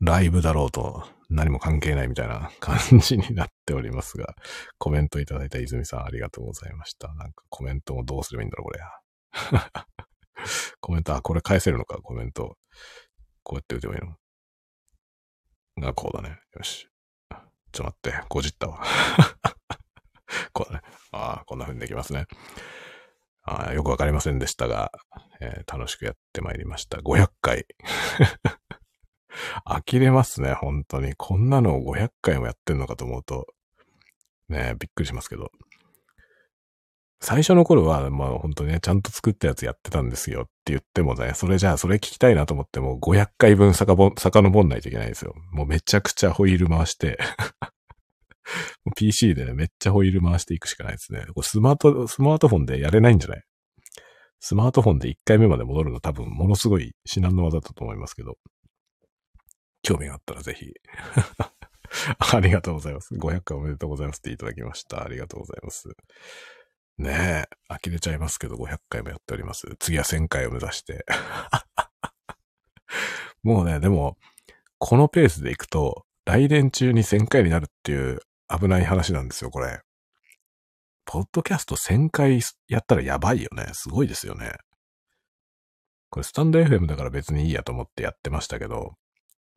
[0.00, 4.34] ライブだろうと何も関係ないみたいな感じになっておりますが、
[4.78, 7.08] コメントいただいた泉さんありがとうございました。
[7.14, 8.80] なんかコメントもどうすればいいんだろう、これ。
[10.80, 12.56] コメント、あ、これ返せるのか、コメント。
[13.42, 14.16] こうやって打てばいいの
[15.86, 16.40] が、こうだね。
[16.54, 16.88] よし。
[17.76, 18.82] ちょっと待って、こじったわ。
[20.54, 20.80] こうね。
[21.12, 22.26] ああ、こんな風にできますね。
[23.42, 24.90] あよくわかりませんでしたが、
[25.40, 26.98] えー、楽しくやってまいりました。
[26.98, 27.66] 500回。
[29.66, 31.14] 呆れますね、本当に。
[31.16, 33.46] こんなのを500回もやってんのかと思うと、
[34.48, 35.52] ねびっくりしますけど。
[37.20, 45.34] 最初の頃は、まあ本当にね、ちゃんと作ったやつやってたんですよって言ってもね、それじゃあそれ聞きたいなと思っても500回分遡んないといけないんですよ。
[45.52, 47.18] もうめちゃくちゃホイール回して
[48.96, 51.24] PC でね、めっちゃホイール回していくしかないですね。
[51.34, 53.42] これスマート、スマートフォンでやれないんじゃない？
[54.40, 58.36] スマートフォンで1回目まで戻るの多分ものすごい至難の技だと思いますけど。
[59.82, 60.66] 興味があったらぜひ。
[62.34, 63.14] ありがとうございます。
[63.14, 65.02] 500回おめでとうございますっていただきました。
[65.02, 65.88] ありがとうございます。
[66.98, 69.66] ねえ、呆れちゃいますけど、500回もやっております。
[69.78, 71.04] 次は1000回を目指して。
[73.42, 74.16] もうね、でも、
[74.78, 79.82] このペースでいくと、来年中に1000回になるっていう危ない話なんですよ、これ。
[81.04, 83.66] ポッドキャスト1000回やったらやばいよね。
[83.74, 84.52] すごいですよね。
[86.10, 88.94] これスタンド FM だから別にいいやと思ってやってましたけど、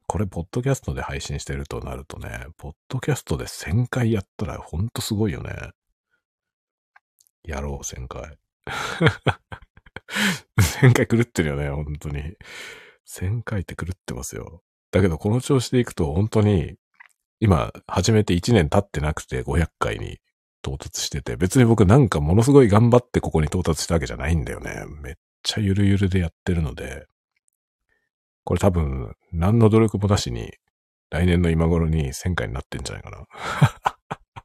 [0.07, 5.53] これ、ポッドキャストで配信してるとなるとね、ポッドキャストで1000回やったらほんとすごいよね。
[7.43, 8.37] やろう、1000回。
[10.59, 12.35] 1000回狂ってるよね、本当に。
[13.07, 14.61] 1000回って狂ってますよ。
[14.91, 16.75] だけど、この調子でいくと、本当に、
[17.39, 20.19] 今、始めて1年経ってなくて500回に
[20.63, 24.83] 到達してて、別に僕なんかものすごい頑張ってここに到達したわけじゃないんだよね。
[25.01, 25.13] めっ
[25.43, 27.07] ちゃゆるゆるでやってるので、
[28.43, 30.51] これ多分、何の努力もなしに、
[31.09, 33.25] 来年の今頃に1000回になってんじゃないかな。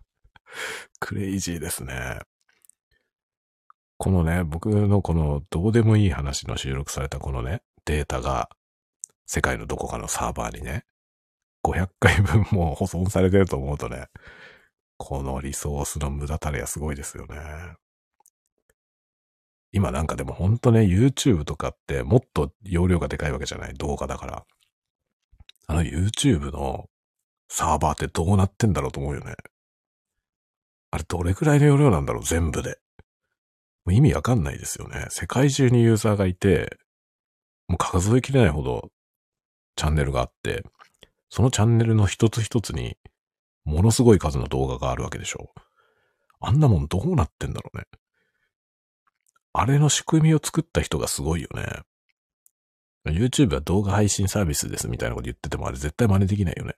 [1.00, 2.20] クレイジーですね。
[4.04, 8.50] このね、僕のこのどうでもいい話の収録されたこのね、データが、
[9.24, 10.84] 世界のどこかのサーバーにね、
[11.62, 14.08] 500回分も保存されてると思うとね、
[14.98, 17.38] このリソースの無駄たれはすごいですよね。
[19.72, 23.72] 今なんかでもほんとね、YouTube とかってもっと容量がでかいわけじゃない？
[23.72, 24.44] 動画だから。
[25.66, 26.90] あの YouTube の
[27.48, 29.34] サーバーってどうなってんだろうと思うよね。
[30.90, 32.22] あれどれくらいの容量なんだろう？
[32.22, 32.76] 全部で。
[33.84, 35.06] もう意味わかんないですよね。
[35.10, 36.78] 世界中にユーザーがいて、
[37.68, 38.90] もう数えきれないほど
[39.76, 40.64] チャンネルがあって、
[41.28, 42.96] そのチャンネルの一つ一つに、
[43.64, 45.60] ものすごい数の動画があるわけでしょう。
[46.40, 47.84] あんなもんどうなってんだろうね。
[49.52, 51.64] あれの仕組みを作った人がすごいよね。
[53.06, 56.74] YouTube は動画配信サービスですみたいなこと言っててもあれ絶対真似できないよね。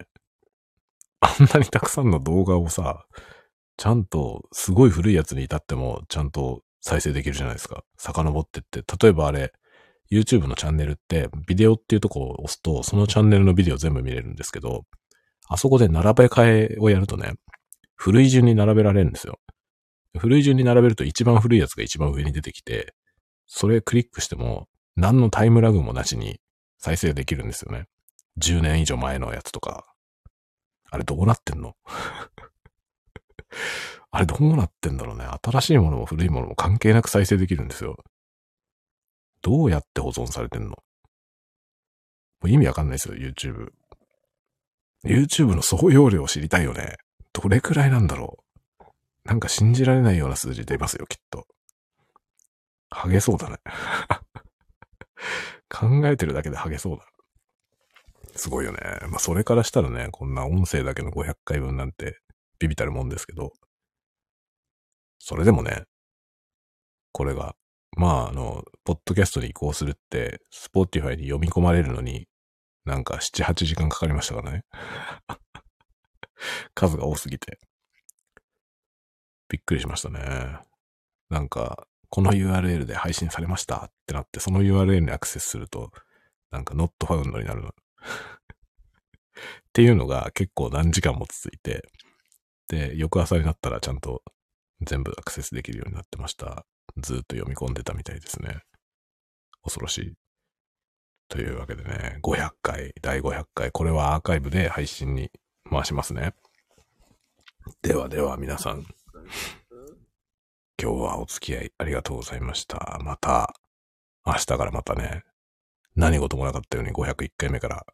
[1.21, 3.07] あんなにたくさんの動画をさ、
[3.77, 7.83] ちゃんとすごい古いやつに至ってもちゃんと再生できるじゃないですか。
[7.97, 8.85] 遡ってって。
[9.05, 9.53] 例えばあれ、
[10.09, 14.85] YouTube のチャンネルって、ビデオっていうとこを押すと、そのチャンネルのビデオ全部見れるんですけど、
[15.49, 17.33] あそこで並べ替えをやるとね、
[17.97, 19.41] 古い順に並べられるんですよ。
[20.17, 22.95] 古い順に並べると一番古いやつが一番上に出てきて、
[23.49, 26.41] それクリックしても、何のタイムラグもなしに
[26.79, 27.87] 再生できるんですよね。
[28.41, 29.93] 10年以上前のやつとか。
[30.89, 31.75] あれどうなってんの？
[34.17, 35.27] あれどうなってんだろうね。
[35.45, 37.99] 新しいものも古いものも関係なく再生できるんですよ。
[39.43, 40.71] どうやって保存されてんの？
[40.71, 40.77] も
[42.45, 43.73] う意味わかんないですよ、YouTube。
[45.05, 46.97] YouTube の総容量を知りたいよね。
[47.35, 48.39] どれくらいなんだろ
[48.81, 48.85] う。
[49.27, 51.45] なんか信じられないような数字出ますよ、きっと。
[52.89, 53.59] ハゲそうだね。
[55.69, 57.05] 考えてるだけでハゲそうだ。
[58.35, 58.79] すごいよね。
[59.11, 62.19] まあ、それからしたらね、こんな音声だけの500回分なんて、
[62.59, 63.53] ビビたるもんですけど、
[65.19, 65.85] それでもね、
[67.13, 67.57] これが、
[67.97, 72.29] まあ、あの、ポッドキャストに移行するって、 Spotify に読み込まれるのに、
[72.85, 74.65] なんか7、8時間かかりましたからね。
[76.75, 77.59] 数が多すぎて。
[79.49, 80.59] びっくりしましたね。
[81.31, 85.91] なんか、この URL で配信されましたってなって、その URL にアクセスすると、
[86.51, 87.69] なんか not found になるの。
[87.69, 87.73] っ
[89.73, 91.89] ていうのが結構何時間も続いて、
[92.69, 94.23] で、翌朝になったらちゃんと
[94.83, 96.67] 全部アクセスできるようになってました。
[96.99, 98.61] ずっと読み込んでたみたいですね。
[99.63, 100.15] 恐ろしい。
[101.29, 105.31] というわけでね、500回、第500回、これはアーカイブで配信に
[105.69, 106.35] 回しますね。
[107.83, 108.87] ではでは皆さん、
[110.81, 113.01] 今日はお付き合いありがとうございました。
[113.03, 113.55] また、
[114.25, 115.25] 明日からまたね、
[115.97, 117.87] 何事もなかったように501回目から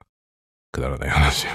[0.72, 1.50] くだらない話を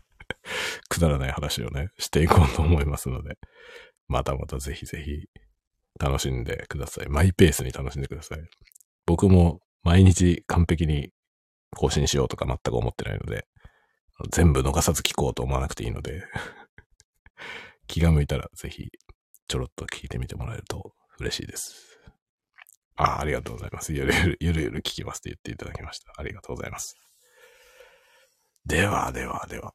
[0.90, 3.38] くだらない話をね、していこうと思いますので、
[4.12, 5.26] またまたぜひぜひ
[5.98, 7.08] 楽しんでください。
[7.08, 8.38] マイペースに楽しんでください。
[9.06, 11.10] 僕も毎日完璧に
[11.76, 13.46] 更新しようとか全く思ってないので、
[14.30, 16.22] 全部逃さず聞こうと思わなくていいので
[17.88, 18.90] 気が向いたらぜひ
[19.48, 21.98] ちょろっと聞いてみてもらえると嬉しいです。
[22.94, 23.94] ああ、りがとうございます。
[23.94, 26.12] ゆるゆる、ゆるゆる聞きますって言っていただきました。
[26.16, 26.96] ありがとうございます。
[28.66, 29.74] ではではでは、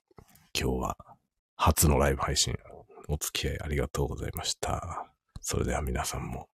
[0.54, 0.98] 今日は
[1.56, 2.56] 初のライブ配信
[3.08, 5.12] お付き合いありがとうございました。
[5.42, 6.50] それでは皆さんも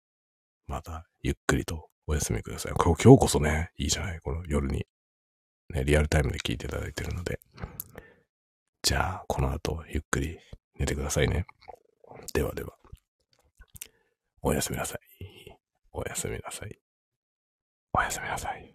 [0.66, 2.72] またゆっくりとお休みください。
[2.72, 4.20] 今日こそね、いいじゃない？
[4.20, 4.85] この夜に、
[5.68, 7.39] ね、リアルタイムで聞いていただいてるので。
[8.82, 10.39] じゃあ、この後ゆっくり
[10.78, 11.47] 寝てくださいね。
[12.32, 12.74] ではでは。
[14.43, 15.56] おやすみなさい。
[15.93, 16.78] おやすみなさい。
[17.93, 18.72] おやすみなさい。